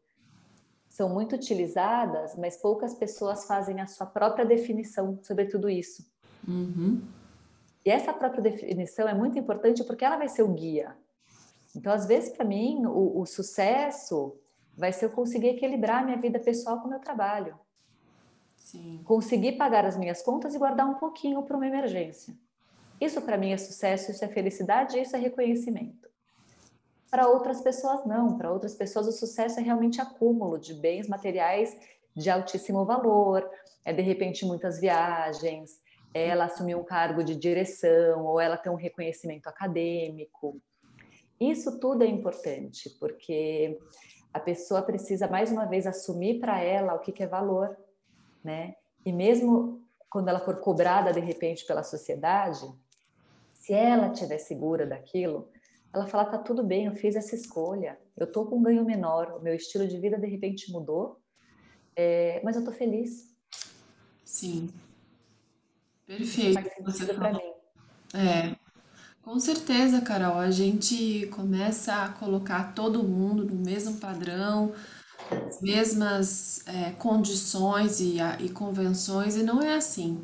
são 0.88 1.10
muito 1.10 1.36
utilizadas, 1.36 2.34
mas 2.34 2.56
poucas 2.56 2.94
pessoas 2.94 3.44
fazem 3.44 3.82
a 3.82 3.86
sua 3.86 4.06
própria 4.06 4.46
definição 4.46 5.18
sobre 5.22 5.44
tudo 5.44 5.68
isso. 5.68 6.10
Uhum. 6.48 7.02
E 7.84 7.90
essa 7.90 8.14
própria 8.14 8.40
definição 8.40 9.06
é 9.06 9.12
muito 9.12 9.38
importante 9.38 9.84
porque 9.84 10.06
ela 10.06 10.16
vai 10.16 10.30
ser 10.30 10.42
o 10.42 10.48
guia. 10.48 10.96
Então, 11.76 11.92
às 11.92 12.06
vezes, 12.06 12.30
para 12.30 12.44
mim, 12.44 12.84
o, 12.86 13.20
o 13.20 13.26
sucesso 13.26 14.36
vai 14.76 14.92
ser 14.92 15.06
eu 15.06 15.10
conseguir 15.10 15.48
equilibrar 15.48 16.04
minha 16.04 16.16
vida 16.16 16.38
pessoal 16.38 16.80
com 16.80 16.86
o 16.86 16.90
meu 16.90 17.00
trabalho. 17.00 17.58
Sim. 18.56 19.00
Conseguir 19.04 19.52
pagar 19.52 19.84
as 19.84 19.96
minhas 19.96 20.22
contas 20.22 20.54
e 20.54 20.58
guardar 20.58 20.86
um 20.86 20.94
pouquinho 20.94 21.42
para 21.42 21.56
uma 21.56 21.66
emergência. 21.66 22.34
Isso 23.00 23.22
para 23.22 23.38
mim 23.38 23.52
é 23.52 23.56
sucesso, 23.56 24.10
isso 24.10 24.24
é 24.24 24.28
felicidade, 24.28 25.00
isso 25.00 25.16
é 25.16 25.18
reconhecimento. 25.18 26.08
Para 27.10 27.28
outras 27.28 27.60
pessoas 27.60 28.04
não, 28.04 28.36
para 28.36 28.52
outras 28.52 28.74
pessoas 28.74 29.06
o 29.06 29.12
sucesso 29.12 29.58
é 29.58 29.62
realmente 29.62 30.00
acúmulo 30.00 30.58
de 30.58 30.74
bens 30.74 31.08
materiais 31.08 31.74
de 32.14 32.28
altíssimo 32.28 32.84
valor, 32.84 33.48
é 33.84 33.92
de 33.92 34.02
repente 34.02 34.44
muitas 34.44 34.78
viagens, 34.80 35.80
ela 36.12 36.44
assumir 36.44 36.74
um 36.74 36.84
cargo 36.84 37.22
de 37.22 37.34
direção 37.34 38.26
ou 38.26 38.40
ela 38.40 38.56
ter 38.56 38.68
um 38.68 38.74
reconhecimento 38.74 39.46
acadêmico. 39.46 40.60
Isso 41.40 41.78
tudo 41.78 42.02
é 42.02 42.06
importante, 42.06 42.90
porque 42.98 43.78
a 44.32 44.40
pessoa 44.40 44.82
precisa 44.82 45.28
mais 45.28 45.50
uma 45.50 45.66
vez 45.66 45.86
assumir 45.86 46.40
para 46.40 46.60
ela 46.60 46.94
o 46.94 46.98
que, 46.98 47.12
que 47.12 47.22
é 47.22 47.26
valor, 47.26 47.76
né? 48.42 48.74
E 49.04 49.12
mesmo 49.12 49.82
quando 50.10 50.28
ela 50.28 50.40
for 50.40 50.60
cobrada 50.60 51.12
de 51.12 51.20
repente 51.20 51.66
pela 51.66 51.82
sociedade, 51.82 52.66
se 53.52 53.72
ela 53.72 54.12
estiver 54.12 54.38
segura 54.38 54.86
daquilo, 54.86 55.48
ela 55.92 56.06
fala: 56.06 56.24
tá 56.24 56.38
tudo 56.38 56.62
bem, 56.62 56.86
eu 56.86 56.94
fiz 56.94 57.14
essa 57.16 57.34
escolha, 57.34 57.98
eu 58.16 58.30
tô 58.30 58.46
com 58.46 58.56
um 58.56 58.62
ganho 58.62 58.84
menor, 58.84 59.36
o 59.36 59.40
meu 59.40 59.54
estilo 59.54 59.86
de 59.86 59.98
vida 59.98 60.18
de 60.18 60.26
repente 60.26 60.72
mudou, 60.72 61.20
é, 61.94 62.40
mas 62.42 62.56
eu 62.56 62.64
tô 62.64 62.72
feliz. 62.72 63.36
Sim. 64.24 64.70
Perfeito. 66.06 66.54
Faz 66.54 66.96
sentido 66.96 67.14
para 67.14 67.32
mim. 67.32 67.52
É, 68.14 68.56
com 69.28 69.38
certeza, 69.38 70.00
Carol. 70.00 70.38
A 70.38 70.50
gente 70.50 71.26
começa 71.32 71.94
a 71.94 72.08
colocar 72.08 72.72
todo 72.74 73.02
mundo 73.02 73.44
no 73.44 73.54
mesmo 73.54 73.98
padrão, 73.98 74.72
as 75.30 75.60
mesmas 75.60 76.62
é, 76.66 76.92
condições 76.92 78.00
e, 78.00 78.16
e 78.40 78.48
convenções, 78.48 79.36
e 79.36 79.42
não 79.42 79.60
é 79.60 79.74
assim 79.74 80.18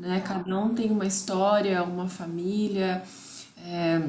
né? 0.00 0.20
Cada 0.20 0.58
um 0.58 0.74
tem 0.74 0.90
uma 0.90 1.06
história, 1.06 1.82
uma 1.82 2.08
família, 2.08 3.02
é, 3.58 4.02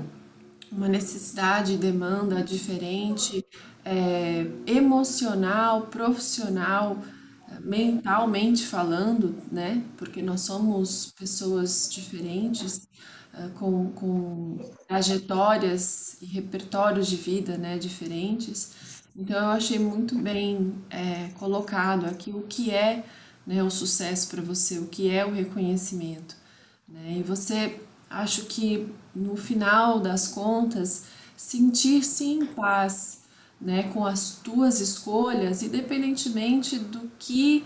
uma 0.72 0.88
necessidade 0.88 1.74
e 1.74 1.78
demanda 1.78 2.42
diferente, 2.42 3.46
é, 3.84 4.48
emocional, 4.66 5.88
profissional, 5.88 6.98
mentalmente 7.60 8.66
falando, 8.66 9.36
né? 9.52 9.84
Porque 9.98 10.22
nós 10.22 10.42
somos 10.42 11.12
pessoas 11.20 11.90
diferentes, 11.92 12.88
com, 13.56 13.92
com 13.92 14.72
trajetórias 14.88 16.18
e 16.22 16.26
repertórios 16.26 17.08
de 17.08 17.16
vida, 17.16 17.58
né? 17.58 17.78
Diferentes. 17.78 18.72
Então 19.16 19.38
eu 19.38 19.52
achei 19.52 19.80
muito 19.80 20.16
bem 20.18 20.76
é, 20.90 21.30
colocado 21.38 22.06
aqui 22.06 22.32
o 22.32 22.44
que 22.44 22.72
é 22.72 23.04
né, 23.46 23.62
o 23.64 23.70
sucesso 23.70 24.30
para 24.30 24.42
você, 24.42 24.80
o 24.80 24.88
que 24.88 25.10
é 25.10 25.26
o 25.26 25.32
reconhecimento. 25.32 26.36
Né? 26.88 27.18
E 27.20 27.24
você, 27.24 27.80
acho 28.10 28.46
que 28.46 28.88
no 29.14 29.36
final 29.36 30.00
das 30.00 30.28
contas, 30.28 31.06
sentir-se 31.36 32.26
em 32.26 32.46
paz 32.46 33.22
né, 33.60 33.84
com 33.94 34.06
as 34.06 34.40
tuas 34.44 34.80
escolhas, 34.80 35.62
independentemente 35.62 36.80
do 36.80 37.12
que 37.20 37.64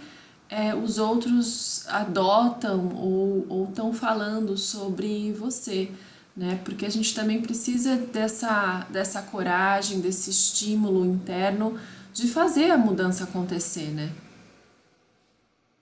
é, 0.50 0.76
os 0.76 0.98
outros 0.98 1.88
adotam 1.88 2.96
ou 2.96 3.66
estão 3.70 3.94
falando 3.94 4.58
sobre 4.58 5.32
você. 5.34 5.90
Né? 6.36 6.60
Porque 6.66 6.86
a 6.86 6.90
gente 6.90 7.16
também 7.16 7.42
precisa 7.42 7.96
dessa, 7.96 8.86
dessa 8.90 9.22
coragem, 9.22 10.02
desse 10.02 10.30
estímulo 10.30 11.06
interno 11.06 11.80
de 12.14 12.28
fazer 12.28 12.72
a 12.72 12.78
mudança 12.78 13.24
acontecer, 13.24 13.92
né? 13.92 14.12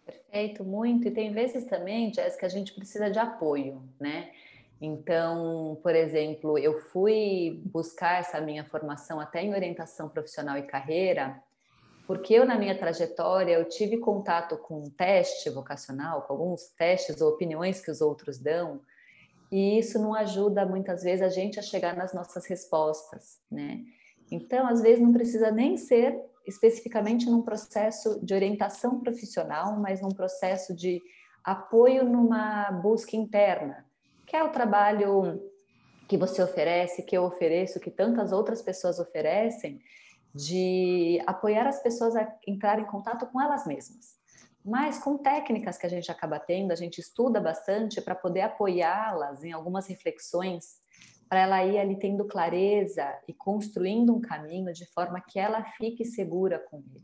Perfeito, 0.05 0.63
muito. 0.63 1.07
E 1.07 1.11
tem 1.11 1.31
vezes 1.31 1.65
também, 1.65 2.13
Jess, 2.13 2.35
que 2.35 2.45
a 2.45 2.49
gente 2.49 2.73
precisa 2.73 3.09
de 3.09 3.19
apoio, 3.19 3.81
né? 3.99 4.31
Então, 4.79 5.79
por 5.81 5.95
exemplo, 5.95 6.57
eu 6.57 6.79
fui 6.89 7.61
buscar 7.65 8.19
essa 8.19 8.41
minha 8.41 8.65
formação 8.65 9.19
até 9.19 9.41
em 9.41 9.53
orientação 9.53 10.09
profissional 10.09 10.57
e 10.57 10.63
carreira 10.63 11.41
porque 12.05 12.33
eu, 12.33 12.45
na 12.45 12.57
minha 12.57 12.77
trajetória, 12.77 13.53
eu 13.53 13.67
tive 13.67 13.97
contato 13.97 14.57
com 14.57 14.79
um 14.79 14.89
teste 14.89 15.49
vocacional, 15.49 16.23
com 16.23 16.33
alguns 16.33 16.67
testes 16.69 17.21
ou 17.21 17.29
opiniões 17.29 17.79
que 17.79 17.89
os 17.89 18.01
outros 18.01 18.37
dão, 18.37 18.81
e 19.51 19.77
isso 19.77 19.99
não 19.99 20.13
ajuda 20.13 20.65
muitas 20.65 21.03
vezes 21.03 21.21
a 21.21 21.29
gente 21.29 21.59
a 21.59 21.63
chegar 21.63 21.95
nas 21.95 22.13
nossas 22.13 22.45
respostas, 22.45 23.39
né? 23.49 23.83
Então, 24.31 24.67
às 24.67 24.81
vezes 24.81 25.01
não 25.01 25.13
precisa 25.13 25.51
nem 25.51 25.77
ser 25.77 26.19
especificamente 26.45 27.29
num 27.29 27.41
processo 27.41 28.19
de 28.25 28.33
orientação 28.33 28.99
profissional, 28.99 29.79
mas 29.79 30.01
num 30.01 30.09
processo 30.09 30.75
de 30.75 31.01
apoio 31.43 32.03
numa 32.03 32.71
busca 32.71 33.15
interna, 33.15 33.85
que 34.25 34.35
é 34.35 34.43
o 34.43 34.49
trabalho 34.49 35.41
que 36.07 36.17
você 36.17 36.41
oferece, 36.41 37.03
que 37.03 37.15
eu 37.15 37.23
ofereço, 37.23 37.79
que 37.79 37.91
tantas 37.91 38.31
outras 38.31 38.61
pessoas 38.61 38.99
oferecem, 38.99 39.79
de 40.33 41.21
apoiar 41.27 41.67
as 41.67 41.81
pessoas 41.81 42.15
a 42.15 42.27
entrar 42.47 42.79
em 42.79 42.85
contato 42.85 43.27
com 43.27 43.39
elas 43.39 43.67
mesmas. 43.67 44.17
Mas 44.65 44.97
com 44.97 45.17
técnicas 45.17 45.77
que 45.77 45.85
a 45.85 45.89
gente 45.89 46.09
acaba 46.09 46.39
tendo, 46.39 46.71
a 46.71 46.75
gente 46.75 46.99
estuda 46.99 47.39
bastante 47.39 48.01
para 48.01 48.15
poder 48.15 48.41
apoiá-las 48.41 49.43
em 49.43 49.51
algumas 49.51 49.87
reflexões, 49.87 50.77
para 51.27 51.41
ela 51.41 51.65
ir 51.65 51.77
ali 51.77 51.97
tendo 51.97 52.25
clareza 52.25 53.05
e 53.27 53.33
construindo 53.33 54.15
um 54.15 54.21
caminho 54.21 54.71
de 54.71 54.85
forma 54.85 55.19
que 55.19 55.37
ela 55.37 55.63
fique 55.77 56.05
segura 56.05 56.59
com 56.59 56.77
ele. 56.77 57.03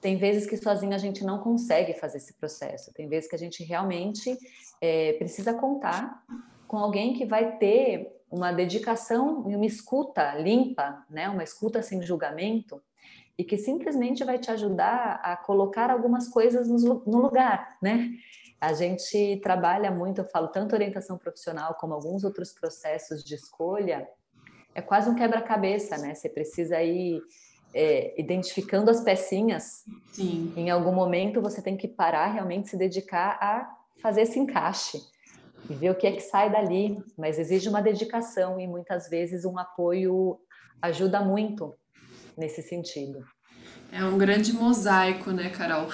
Tem 0.00 0.16
vezes 0.16 0.48
que 0.48 0.56
sozinha 0.56 0.96
a 0.96 0.98
gente 0.98 1.24
não 1.24 1.38
consegue 1.38 1.94
fazer 1.94 2.18
esse 2.18 2.34
processo, 2.34 2.92
tem 2.92 3.08
vezes 3.08 3.30
que 3.30 3.36
a 3.36 3.38
gente 3.38 3.62
realmente 3.62 4.36
é, 4.80 5.12
precisa 5.12 5.54
contar 5.54 6.24
com 6.66 6.76
alguém 6.76 7.12
que 7.12 7.24
vai 7.24 7.56
ter 7.56 8.10
uma 8.32 8.50
dedicação 8.50 9.44
e 9.46 9.54
uma 9.54 9.66
escuta 9.66 10.34
limpa, 10.36 11.04
né? 11.10 11.28
uma 11.28 11.44
escuta 11.44 11.82
sem 11.82 12.00
julgamento, 12.00 12.82
e 13.36 13.44
que 13.44 13.58
simplesmente 13.58 14.24
vai 14.24 14.38
te 14.38 14.50
ajudar 14.50 15.20
a 15.22 15.36
colocar 15.36 15.90
algumas 15.90 16.28
coisas 16.28 16.66
no 16.68 17.18
lugar, 17.18 17.76
né? 17.80 18.10
A 18.60 18.72
gente 18.72 19.40
trabalha 19.42 19.90
muito, 19.90 20.20
eu 20.20 20.24
falo 20.24 20.48
tanto 20.48 20.74
orientação 20.74 21.18
profissional 21.18 21.74
como 21.74 21.94
alguns 21.94 22.24
outros 22.24 22.52
processos 22.52 23.24
de 23.24 23.34
escolha, 23.34 24.06
é 24.74 24.80
quase 24.80 25.10
um 25.10 25.14
quebra-cabeça, 25.14 25.98
né? 25.98 26.14
Você 26.14 26.28
precisa 26.28 26.80
ir 26.82 27.20
é, 27.74 28.18
identificando 28.20 28.90
as 28.90 29.00
pecinhas. 29.00 29.84
Sim. 30.12 30.52
Em 30.56 30.70
algum 30.70 30.92
momento 30.92 31.40
você 31.40 31.60
tem 31.60 31.76
que 31.76 31.88
parar, 31.88 32.28
realmente 32.28 32.68
se 32.68 32.76
dedicar 32.76 33.38
a 33.40 33.76
fazer 34.00 34.22
esse 34.22 34.38
encaixe 34.38 35.11
e 35.72 35.74
ver 35.74 35.90
o 35.90 35.94
que 35.94 36.06
é 36.06 36.12
que 36.12 36.20
sai 36.20 36.52
dali, 36.52 36.98
mas 37.16 37.38
exige 37.38 37.68
uma 37.68 37.80
dedicação 37.80 38.60
e 38.60 38.66
muitas 38.66 39.08
vezes 39.08 39.46
um 39.46 39.58
apoio 39.58 40.38
ajuda 40.82 41.20
muito 41.20 41.74
nesse 42.36 42.62
sentido. 42.62 43.24
É 43.90 44.04
um 44.04 44.18
grande 44.18 44.52
mosaico, 44.52 45.30
né, 45.30 45.50
Carol? 45.50 45.88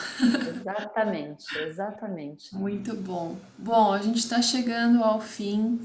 Exatamente, 0.57 1.59
exatamente. 1.59 2.55
Muito 2.55 2.95
bom. 2.97 3.37
Bom, 3.57 3.93
a 3.93 4.01
gente 4.01 4.19
está 4.19 4.43
chegando 4.43 5.03
ao 5.03 5.21
fim. 5.21 5.81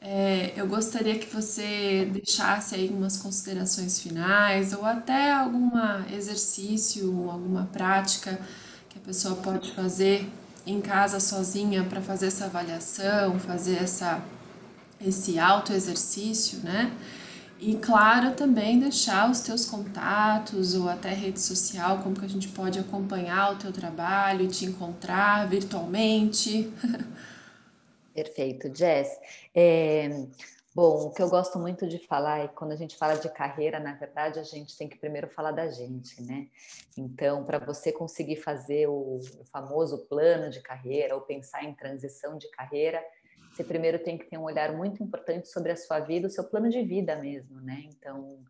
É, 0.00 0.52
eu 0.56 0.66
gostaria 0.66 1.18
que 1.18 1.26
você 1.26 2.08
deixasse 2.12 2.74
aí 2.74 2.88
umas 2.88 3.16
considerações 3.16 4.00
finais 4.00 4.72
ou 4.72 4.84
até 4.84 5.32
algum 5.32 5.70
exercício, 6.14 7.30
alguma 7.30 7.66
prática 7.72 8.38
que 8.88 8.98
a 8.98 9.02
pessoa 9.02 9.36
pode 9.36 9.72
fazer 9.72 10.28
em 10.66 10.80
casa 10.80 11.20
sozinha 11.20 11.84
para 11.84 12.00
fazer 12.00 12.26
essa 12.26 12.46
avaliação, 12.46 13.38
fazer 13.38 13.82
essa, 13.82 14.22
esse 15.00 15.38
autoexercício, 15.38 16.60
né? 16.60 16.92
E 17.60 17.76
claro, 17.76 18.34
também 18.34 18.78
deixar 18.78 19.30
os 19.30 19.40
teus 19.40 19.64
contatos 19.64 20.74
ou 20.74 20.88
até 20.88 21.10
rede 21.14 21.40
social, 21.40 21.98
como 22.02 22.14
que 22.14 22.24
a 22.24 22.28
gente 22.28 22.48
pode 22.48 22.78
acompanhar 22.78 23.52
o 23.52 23.56
teu 23.56 23.72
trabalho, 23.72 24.48
te 24.48 24.66
encontrar 24.66 25.48
virtualmente. 25.48 26.70
Perfeito, 28.14 28.70
Jess. 28.76 29.08
É, 29.54 30.26
Bom, 30.74 31.06
o 31.06 31.10
que 31.12 31.22
eu 31.22 31.30
gosto 31.30 31.56
muito 31.56 31.86
de 31.86 32.00
falar 32.00 32.40
é 32.40 32.48
quando 32.48 32.72
a 32.72 32.76
gente 32.76 32.96
fala 32.96 33.14
de 33.14 33.28
carreira, 33.28 33.78
na 33.78 33.94
verdade, 33.94 34.40
a 34.40 34.42
gente 34.42 34.76
tem 34.76 34.88
que 34.88 34.98
primeiro 34.98 35.28
falar 35.28 35.52
da 35.52 35.68
gente, 35.68 36.20
né? 36.20 36.48
Então, 36.98 37.44
para 37.44 37.60
você 37.60 37.92
conseguir 37.92 38.36
fazer 38.36 38.88
o, 38.88 39.20
o 39.20 39.44
famoso 39.52 40.04
plano 40.08 40.50
de 40.50 40.60
carreira 40.60 41.14
ou 41.14 41.20
pensar 41.20 41.62
em 41.62 41.72
transição 41.74 42.36
de 42.36 42.50
carreira, 42.50 43.00
você 43.52 43.62
primeiro 43.62 44.00
tem 44.00 44.18
que 44.18 44.24
ter 44.24 44.36
um 44.36 44.42
olhar 44.42 44.72
muito 44.72 45.00
importante 45.00 45.46
sobre 45.46 45.70
a 45.70 45.76
sua 45.76 46.00
vida, 46.00 46.26
o 46.26 46.30
seu 46.30 46.42
plano 46.42 46.68
de 46.68 46.82
vida 46.82 47.14
mesmo, 47.14 47.60
né? 47.60 47.84
Então, 47.86 48.40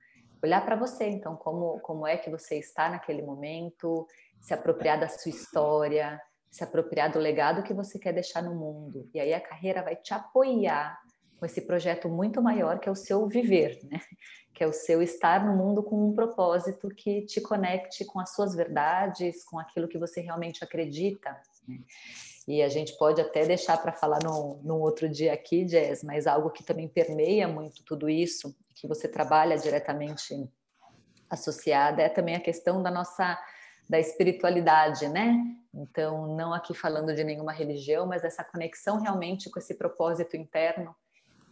olhar 0.42 0.64
para 0.64 0.76
você, 0.76 1.06
então, 1.06 1.36
como, 1.36 1.78
como 1.80 2.06
é 2.06 2.16
que 2.16 2.30
você 2.30 2.58
está 2.58 2.88
naquele 2.88 3.20
momento, 3.20 4.08
se 4.40 4.54
apropriar 4.54 4.98
da 4.98 5.10
sua 5.10 5.28
história, 5.28 6.18
se 6.50 6.64
apropriar 6.64 7.12
do 7.12 7.18
legado 7.18 7.62
que 7.62 7.74
você 7.74 7.98
quer 7.98 8.14
deixar 8.14 8.42
no 8.42 8.54
mundo. 8.54 9.10
E 9.12 9.20
aí 9.20 9.34
a 9.34 9.40
carreira 9.42 9.82
vai 9.82 9.96
te 9.96 10.14
apoiar 10.14 11.03
com 11.44 11.46
esse 11.46 11.60
projeto 11.60 12.08
muito 12.08 12.40
maior 12.40 12.78
que 12.78 12.88
é 12.88 12.92
o 12.92 12.96
seu 12.96 13.28
viver, 13.28 13.78
né? 13.90 14.00
Que 14.54 14.64
é 14.64 14.66
o 14.66 14.72
seu 14.72 15.02
estar 15.02 15.44
no 15.44 15.54
mundo 15.54 15.82
com 15.82 16.08
um 16.08 16.14
propósito 16.14 16.88
que 16.88 17.22
te 17.22 17.40
conecte 17.40 18.04
com 18.04 18.18
as 18.18 18.32
suas 18.32 18.54
verdades, 18.54 19.44
com 19.44 19.58
aquilo 19.58 19.86
que 19.86 19.98
você 19.98 20.22
realmente 20.22 20.64
acredita. 20.64 21.36
Né? 21.68 21.80
E 22.48 22.62
a 22.62 22.68
gente 22.68 22.96
pode 22.96 23.20
até 23.20 23.44
deixar 23.44 23.76
para 23.76 23.92
falar 23.92 24.20
no, 24.22 24.60
num 24.62 24.80
outro 24.80 25.06
dia 25.08 25.34
aqui, 25.34 25.68
Jess, 25.68 26.02
mas 26.02 26.26
algo 26.26 26.50
que 26.50 26.62
também 26.62 26.88
permeia 26.88 27.46
muito 27.46 27.84
tudo 27.84 28.08
isso, 28.08 28.56
que 28.74 28.86
você 28.86 29.06
trabalha 29.06 29.58
diretamente 29.58 30.48
associada, 31.28 32.00
é 32.00 32.08
também 32.08 32.36
a 32.36 32.40
questão 32.40 32.82
da 32.82 32.90
nossa 32.90 33.38
da 33.86 34.00
espiritualidade, 34.00 35.08
né? 35.08 35.36
Então, 35.74 36.34
não 36.34 36.54
aqui 36.54 36.72
falando 36.72 37.14
de 37.14 37.22
nenhuma 37.22 37.52
religião, 37.52 38.06
mas 38.06 38.24
essa 38.24 38.42
conexão 38.42 38.98
realmente 38.98 39.50
com 39.50 39.58
esse 39.58 39.74
propósito 39.74 40.36
interno 40.36 40.96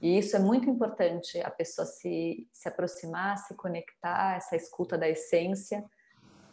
e 0.03 0.19
isso 0.19 0.35
é 0.35 0.41
muito 0.41 0.69
importante, 0.69 1.41
a 1.41 1.51
pessoa 1.51 1.87
se, 1.87 2.49
se 2.53 2.69
aproximar, 2.69 3.39
se 3.39 3.55
conectar, 3.55 4.35
essa 4.37 4.57
escuta 4.57 4.99
da 4.99 5.09
essência, 5.09 5.85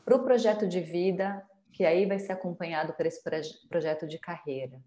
para 0.05 0.15
o 0.15 0.23
projeto 0.23 0.67
de 0.67 0.79
vida, 0.79 1.43
que 1.73 1.83
aí 1.83 2.05
vai 2.05 2.19
ser 2.19 2.31
acompanhado 2.31 2.93
por 2.93 3.07
esse 3.07 3.23
proje 3.23 3.49
projeto 3.67 4.05
de 4.07 4.19
carreira. 4.19 4.77
Né? 4.77 4.83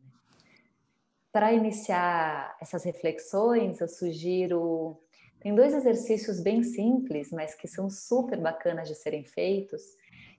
Para 1.33 1.53
iniciar 1.53 2.57
essas 2.61 2.85
reflexões, 2.85 3.81
eu 3.81 3.89
sugiro. 3.89 4.97
Tem 5.41 5.53
dois 5.53 5.75
exercícios 5.75 6.41
bem 6.41 6.63
simples, 6.63 7.33
mas 7.33 7.57
que 7.57 7.67
são 7.67 7.91
super 7.91 8.39
bacanas 8.39 8.87
de 8.87 8.95
serem 8.95 9.25
feitos. 9.25 9.83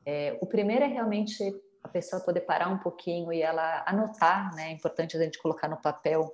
É, 0.05 0.37
o 0.39 0.45
primeiro 0.45 0.85
é 0.85 0.87
realmente 0.87 1.43
a 1.83 1.89
pessoa 1.89 2.21
poder 2.21 2.41
parar 2.41 2.69
um 2.69 2.77
pouquinho 2.77 3.33
e 3.33 3.41
ela 3.41 3.83
anotar, 3.85 4.55
né? 4.55 4.69
É 4.69 4.71
importante 4.71 5.17
a 5.17 5.19
gente 5.19 5.41
colocar 5.41 5.67
no 5.67 5.81
papel 5.81 6.33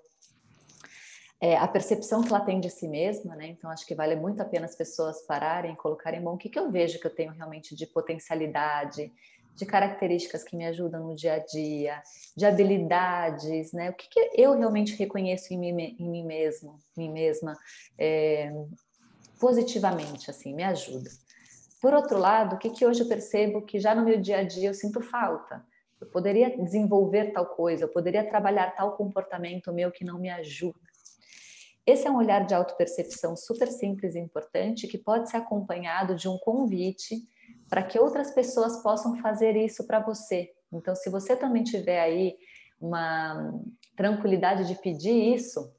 é, 1.41 1.55
a 1.55 1.67
percepção 1.67 2.21
que 2.21 2.29
ela 2.29 2.43
tem 2.43 2.59
de 2.59 2.69
si 2.69 2.87
mesma, 2.87 3.35
né? 3.35 3.47
Então 3.47 3.69
acho 3.69 3.85
que 3.85 3.95
vale 3.95 4.15
muito 4.15 4.41
a 4.41 4.45
pena 4.45 4.65
as 4.65 4.75
pessoas 4.75 5.21
pararem, 5.21 5.75
colocarem 5.75 6.21
bom, 6.21 6.33
o 6.33 6.37
que, 6.37 6.49
que 6.49 6.59
eu 6.59 6.69
vejo 6.69 6.99
que 6.99 7.07
eu 7.07 7.15
tenho 7.15 7.31
realmente 7.31 7.75
de 7.75 7.87
potencialidade, 7.87 9.11
de 9.55 9.65
características 9.65 10.43
que 10.43 10.55
me 10.55 10.65
ajudam 10.65 11.05
no 11.05 11.15
dia 11.15 11.33
a 11.33 11.39
dia, 11.39 12.01
de 12.35 12.45
habilidades, 12.45 13.71
né? 13.71 13.89
O 13.89 13.93
que, 13.93 14.09
que 14.09 14.31
eu 14.33 14.57
realmente 14.57 14.95
reconheço 14.95 15.53
em 15.53 15.57
mim, 15.57 15.95
em 15.99 16.09
mim 16.09 16.25
mesmo, 16.25 16.77
mim 16.97 17.11
mesma, 17.11 17.57
é, 17.97 18.51
positivamente, 19.39 20.29
assim, 20.29 20.53
me 20.53 20.63
ajuda. 20.63 21.09
Por 21.81 21.93
outro 21.93 22.17
lado, 22.17 22.55
o 22.55 22.59
que, 22.59 22.69
que 22.69 22.85
hoje 22.85 23.01
eu 23.01 23.07
percebo 23.07 23.61
que 23.61 23.79
já 23.79 23.95
no 23.95 24.03
meu 24.03 24.19
dia 24.19 24.39
a 24.39 24.43
dia 24.43 24.69
eu 24.69 24.73
sinto 24.73 25.01
falta? 25.01 25.65
Eu 25.99 26.07
poderia 26.07 26.57
desenvolver 26.57 27.31
tal 27.31 27.45
coisa, 27.45 27.85
eu 27.85 27.89
poderia 27.89 28.23
trabalhar 28.29 28.75
tal 28.75 28.95
comportamento 28.95 29.71
meu 29.73 29.91
que 29.91 30.05
não 30.05 30.17
me 30.17 30.29
ajuda. 30.29 30.88
Esse 31.89 32.07
é 32.07 32.11
um 32.11 32.17
olhar 32.17 32.45
de 32.45 32.53
autopercepção 32.53 33.35
super 33.35 33.67
simples 33.67 34.13
e 34.13 34.19
importante 34.19 34.87
que 34.87 34.95
pode 34.95 35.27
ser 35.27 35.37
acompanhado 35.37 36.15
de 36.15 36.29
um 36.29 36.37
convite 36.37 37.15
para 37.67 37.81
que 37.81 37.97
outras 37.97 38.29
pessoas 38.29 38.83
possam 38.83 39.17
fazer 39.17 39.55
isso 39.55 39.87
para 39.87 39.99
você. 39.99 40.51
Então, 40.71 40.93
se 40.95 41.09
você 41.09 41.35
também 41.35 41.63
tiver 41.63 41.99
aí 41.99 42.37
uma 42.79 43.59
tranquilidade 43.97 44.67
de 44.67 44.75
pedir 44.75 45.33
isso 45.33 45.73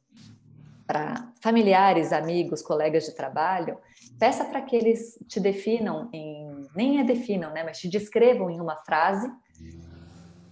para 0.85 1.33
familiares, 1.41 2.13
amigos, 2.13 2.61
colegas 2.61 3.05
de 3.05 3.15
trabalho, 3.15 3.79
peça 4.19 4.45
para 4.45 4.63
que 4.63 4.75
eles 4.75 5.17
te 5.29 5.39
definam 5.39 6.11
em 6.13 6.67
nem 6.75 6.99
é 6.99 7.05
definam, 7.05 7.53
né, 7.53 7.63
mas 7.63 7.79
te 7.79 7.89
descrevam 7.89 8.51
em 8.51 8.61
uma 8.61 8.75
frase. 8.85 9.31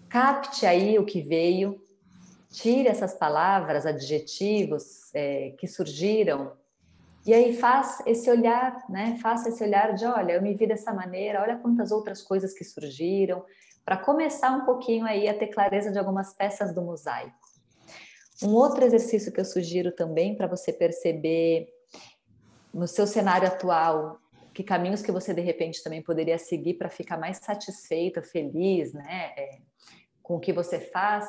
Capte 0.08 0.64
aí 0.66 1.00
o 1.00 1.04
que 1.04 1.20
veio, 1.20 1.80
tire 2.50 2.88
essas 2.88 3.14
palavras, 3.14 3.86
adjetivos 3.86 5.14
é, 5.14 5.54
que 5.58 5.66
surgiram 5.66 6.52
e 7.28 7.34
aí 7.34 7.54
faz 7.54 8.02
esse 8.06 8.30
olhar, 8.30 8.84
né? 8.88 9.18
Faça 9.20 9.50
esse 9.50 9.62
olhar 9.62 9.92
de, 9.92 10.06
olha, 10.06 10.32
eu 10.32 10.40
me 10.40 10.54
vi 10.54 10.66
dessa 10.66 10.94
maneira, 10.94 11.42
olha 11.42 11.58
quantas 11.58 11.90
outras 11.90 12.22
coisas 12.22 12.54
que 12.54 12.64
surgiram, 12.64 13.44
para 13.84 13.98
começar 13.98 14.50
um 14.52 14.64
pouquinho 14.64 15.04
aí 15.04 15.28
a 15.28 15.36
ter 15.36 15.48
clareza 15.48 15.90
de 15.90 15.98
algumas 15.98 16.32
peças 16.32 16.74
do 16.74 16.80
mosaico. 16.80 17.36
Um 18.42 18.54
outro 18.54 18.82
exercício 18.82 19.30
que 19.30 19.40
eu 19.40 19.44
sugiro 19.44 19.92
também 19.92 20.36
para 20.36 20.46
você 20.46 20.72
perceber 20.72 21.68
no 22.72 22.88
seu 22.88 23.06
cenário 23.06 23.48
atual 23.48 24.18
que 24.54 24.64
caminhos 24.64 25.02
que 25.02 25.12
você 25.12 25.34
de 25.34 25.40
repente 25.40 25.82
também 25.84 26.02
poderia 26.02 26.38
seguir 26.38 26.74
para 26.74 26.88
ficar 26.88 27.18
mais 27.18 27.36
satisfeita, 27.36 28.22
feliz, 28.22 28.92
né, 28.92 29.32
é, 29.36 29.58
com 30.22 30.36
o 30.36 30.40
que 30.40 30.52
você 30.52 30.80
faz. 30.80 31.28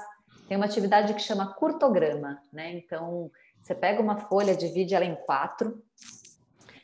Tem 0.49 0.57
uma 0.57 0.65
atividade 0.65 1.13
que 1.13 1.21
chama 1.21 1.53
curtograma, 1.53 2.41
né? 2.51 2.73
Então, 2.73 3.29
você 3.62 3.75
pega 3.75 4.01
uma 4.01 4.17
folha, 4.17 4.57
divide 4.57 4.95
ela 4.95 5.05
em 5.05 5.15
quatro. 5.15 5.79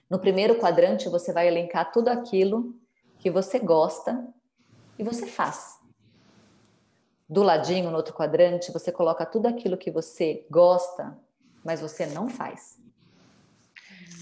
No 0.07 0.19
primeiro 0.19 0.59
quadrante, 0.59 1.09
você 1.09 1.33
vai 1.33 1.47
elencar 1.47 1.91
tudo 1.91 2.09
aquilo 2.09 2.75
que 3.17 3.31
você 3.31 3.57
gosta 3.57 4.23
e 4.99 5.03
você 5.03 5.25
faz. 5.25 5.79
Do 7.27 7.41
ladinho, 7.41 7.89
no 7.89 7.97
outro 7.97 8.13
quadrante, 8.13 8.71
você 8.71 8.91
coloca 8.91 9.25
tudo 9.25 9.47
aquilo 9.47 9.77
que 9.77 9.89
você 9.89 10.45
gosta, 10.47 11.17
mas 11.63 11.81
você 11.81 12.05
não 12.05 12.29
faz. 12.29 12.77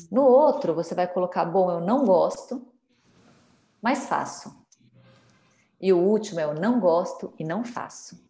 No 0.10 0.24
outro, 0.24 0.74
você 0.74 0.96
vai 0.96 1.06
colocar: 1.06 1.44
bom, 1.44 1.70
eu 1.70 1.82
não 1.82 2.06
gosto, 2.06 2.66
mas 3.82 4.08
faço. 4.08 4.56
E 5.82 5.92
o 5.92 5.98
último 5.98 6.40
é: 6.40 6.46
eu 6.46 6.54
não 6.54 6.80
gosto 6.80 7.34
e 7.38 7.44
não 7.44 7.66
faço. 7.66 8.24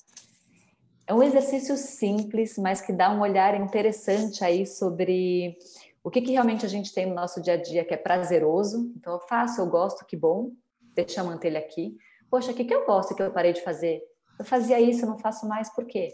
Um 1.13 1.21
exercício 1.21 1.77
simples, 1.77 2.57
mas 2.57 2.81
que 2.81 2.91
dá 2.91 3.11
um 3.11 3.21
olhar 3.21 3.59
interessante 3.59 4.43
aí 4.43 4.65
sobre 4.65 5.55
o 6.03 6.09
que, 6.09 6.21
que 6.21 6.31
realmente 6.31 6.65
a 6.65 6.69
gente 6.69 6.93
tem 6.93 7.05
no 7.05 7.13
nosso 7.13 7.41
dia 7.41 7.53
a 7.53 7.61
dia 7.61 7.85
que 7.85 7.93
é 7.93 7.97
prazeroso. 7.97 8.91
Então, 8.97 9.13
eu 9.13 9.19
faço, 9.19 9.61
eu 9.61 9.67
gosto, 9.67 10.05
que 10.05 10.17
bom, 10.17 10.51
deixa 10.95 11.21
eu 11.21 11.25
manter 11.25 11.49
ele 11.49 11.57
aqui. 11.57 11.95
Poxa, 12.29 12.51
o 12.51 12.55
que, 12.55 12.65
que 12.65 12.73
eu 12.73 12.85
gosto 12.85 13.15
que 13.15 13.21
eu 13.21 13.31
parei 13.31 13.53
de 13.53 13.61
fazer? 13.61 14.01
Eu 14.39 14.43
fazia 14.43 14.81
isso, 14.81 15.05
eu 15.05 15.09
não 15.09 15.19
faço 15.19 15.47
mais, 15.47 15.69
por 15.73 15.85
quê? 15.85 16.09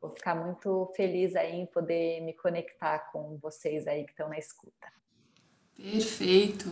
Vou 0.00 0.10
ficar 0.14 0.34
muito 0.34 0.92
feliz 0.94 1.34
aí 1.34 1.60
em 1.60 1.66
poder 1.66 2.20
me 2.20 2.32
conectar 2.32 3.10
com 3.10 3.36
vocês 3.42 3.86
aí 3.86 4.04
que 4.04 4.10
estão 4.10 4.28
na 4.28 4.38
escuta. 4.38 4.88
Perfeito. 5.76 6.68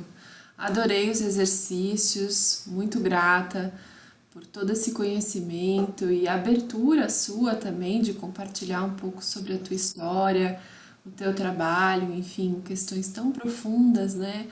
Adorei 0.56 1.10
os 1.10 1.20
exercícios, 1.20 2.64
muito 2.66 2.98
grata 3.00 3.74
por 4.30 4.46
todo 4.46 4.70
esse 4.72 4.92
conhecimento 4.92 6.10
e 6.10 6.28
abertura 6.28 7.08
sua 7.08 7.54
também 7.54 8.00
de 8.00 8.14
compartilhar 8.14 8.82
um 8.84 8.94
pouco 8.94 9.24
sobre 9.24 9.54
a 9.54 9.58
tua 9.58 9.74
história, 9.74 10.60
o 11.04 11.10
teu 11.10 11.34
trabalho, 11.34 12.12
enfim, 12.14 12.62
questões 12.64 13.08
tão 13.08 13.32
profundas, 13.32 14.14
né? 14.14 14.46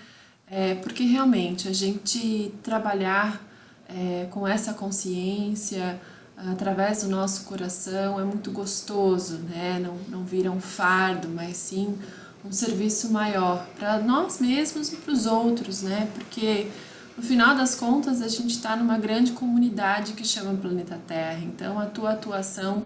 É, 0.50 0.74
porque 0.76 1.04
realmente 1.04 1.68
a 1.68 1.72
gente 1.72 2.54
trabalhar 2.62 3.42
é, 3.88 4.26
com 4.30 4.46
essa 4.46 4.74
consciência 4.74 6.00
através 6.37 7.03
do 7.03 7.09
nosso 7.09 7.44
coração 7.44 8.18
é 8.20 8.25
muito 8.25 8.51
gostoso, 8.51 9.38
né? 9.38 9.79
Não, 9.81 9.97
não 10.09 10.25
vira 10.25 10.51
um 10.51 10.61
fardo, 10.61 11.29
mas 11.29 11.57
sim 11.57 11.97
um 12.44 12.53
serviço 12.53 13.11
maior 13.11 13.66
para 13.79 13.99
nós 14.01 14.38
mesmos 14.38 14.92
e 14.92 14.97
para 14.97 15.12
os 15.12 15.27
outros, 15.27 15.83
né? 15.83 16.09
Porque 16.14 16.68
no 17.16 17.23
final 17.23 17.57
das 17.57 17.75
contas 17.75 18.20
a 18.20 18.29
gente 18.29 18.51
está 18.51 18.77
numa 18.77 18.99
grande 18.99 19.33
comunidade 19.33 20.12
que 20.12 20.25
chama 20.27 20.55
Planeta 20.55 21.01
Terra, 21.07 21.40
então 21.42 21.79
a 21.79 21.87
tua 21.87 22.12
atuação 22.12 22.85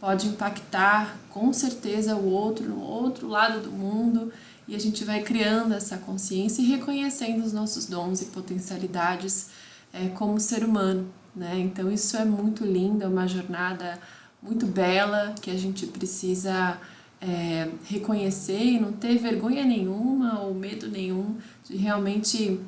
pode 0.00 0.26
impactar 0.28 1.16
com 1.30 1.52
certeza 1.52 2.16
o 2.16 2.30
outro 2.30 2.68
no 2.68 2.80
outro 2.80 3.28
lado 3.28 3.60
do 3.60 3.70
mundo 3.70 4.32
e 4.66 4.74
a 4.74 4.78
gente 4.80 5.04
vai 5.04 5.22
criando 5.22 5.74
essa 5.74 5.96
consciência 5.98 6.62
e 6.62 6.66
reconhecendo 6.66 7.44
os 7.44 7.52
nossos 7.52 7.86
dons 7.86 8.20
e 8.22 8.26
potencialidades 8.26 9.48
é, 9.92 10.08
como 10.08 10.40
ser 10.40 10.64
humano, 10.64 11.08
né? 11.36 11.58
Então 11.58 11.92
isso 11.92 12.16
é 12.16 12.24
muito 12.24 12.64
lindo, 12.64 13.04
é 13.04 13.06
uma 13.06 13.28
jornada 13.28 14.00
muito 14.42 14.66
bela 14.66 15.34
que 15.40 15.50
a 15.50 15.56
gente 15.56 15.86
precisa 15.86 16.80
é, 17.20 17.68
reconhecer 17.84 18.62
e 18.62 18.80
não 18.80 18.92
ter 18.92 19.18
vergonha 19.18 19.64
nenhuma 19.64 20.40
ou 20.40 20.54
medo 20.54 20.88
nenhum 20.88 21.36
de 21.68 21.76
realmente 21.76 22.58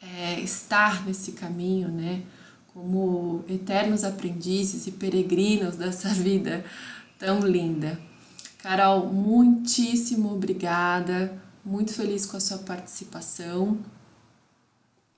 é, 0.00 0.40
estar 0.40 1.06
nesse 1.06 1.32
caminho, 1.32 1.88
né? 1.88 2.22
Como 2.72 3.44
eternos 3.48 4.02
aprendizes 4.02 4.86
e 4.86 4.92
peregrinos 4.92 5.76
dessa 5.76 6.08
vida 6.14 6.64
tão 7.18 7.40
linda. 7.40 8.00
Carol, 8.58 9.12
muitíssimo 9.12 10.32
obrigada, 10.32 11.36
muito 11.64 11.92
feliz 11.92 12.24
com 12.24 12.36
a 12.36 12.40
sua 12.40 12.58
participação. 12.58 13.78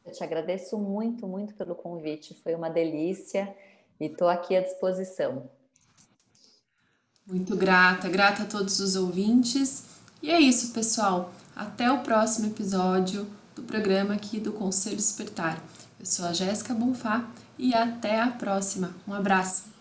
Eu 0.04 0.12
te 0.12 0.22
agradeço 0.22 0.78
muito, 0.78 1.26
muito 1.26 1.54
pelo 1.54 1.74
convite, 1.74 2.38
foi 2.42 2.54
uma 2.54 2.68
delícia 2.68 3.54
e 3.98 4.06
estou 4.06 4.28
aqui 4.28 4.54
à 4.56 4.60
disposição. 4.60 5.48
Muito 7.26 7.56
grata, 7.56 8.08
grata 8.08 8.42
a 8.42 8.46
todos 8.46 8.80
os 8.80 8.96
ouvintes. 8.96 9.84
E 10.22 10.30
é 10.30 10.38
isso, 10.38 10.72
pessoal. 10.72 11.32
Até 11.56 11.90
o 11.90 12.02
próximo 12.02 12.48
episódio 12.48 13.26
do 13.54 13.62
programa 13.62 14.14
aqui 14.14 14.38
do 14.38 14.52
Conselho 14.52 14.96
Despertar. 14.96 15.62
Eu 15.98 16.04
sou 16.04 16.26
a 16.26 16.32
Jéssica 16.32 16.74
Bonfá 16.74 17.26
e 17.58 17.74
até 17.74 18.20
a 18.20 18.30
próxima. 18.30 18.94
Um 19.08 19.14
abraço. 19.14 19.73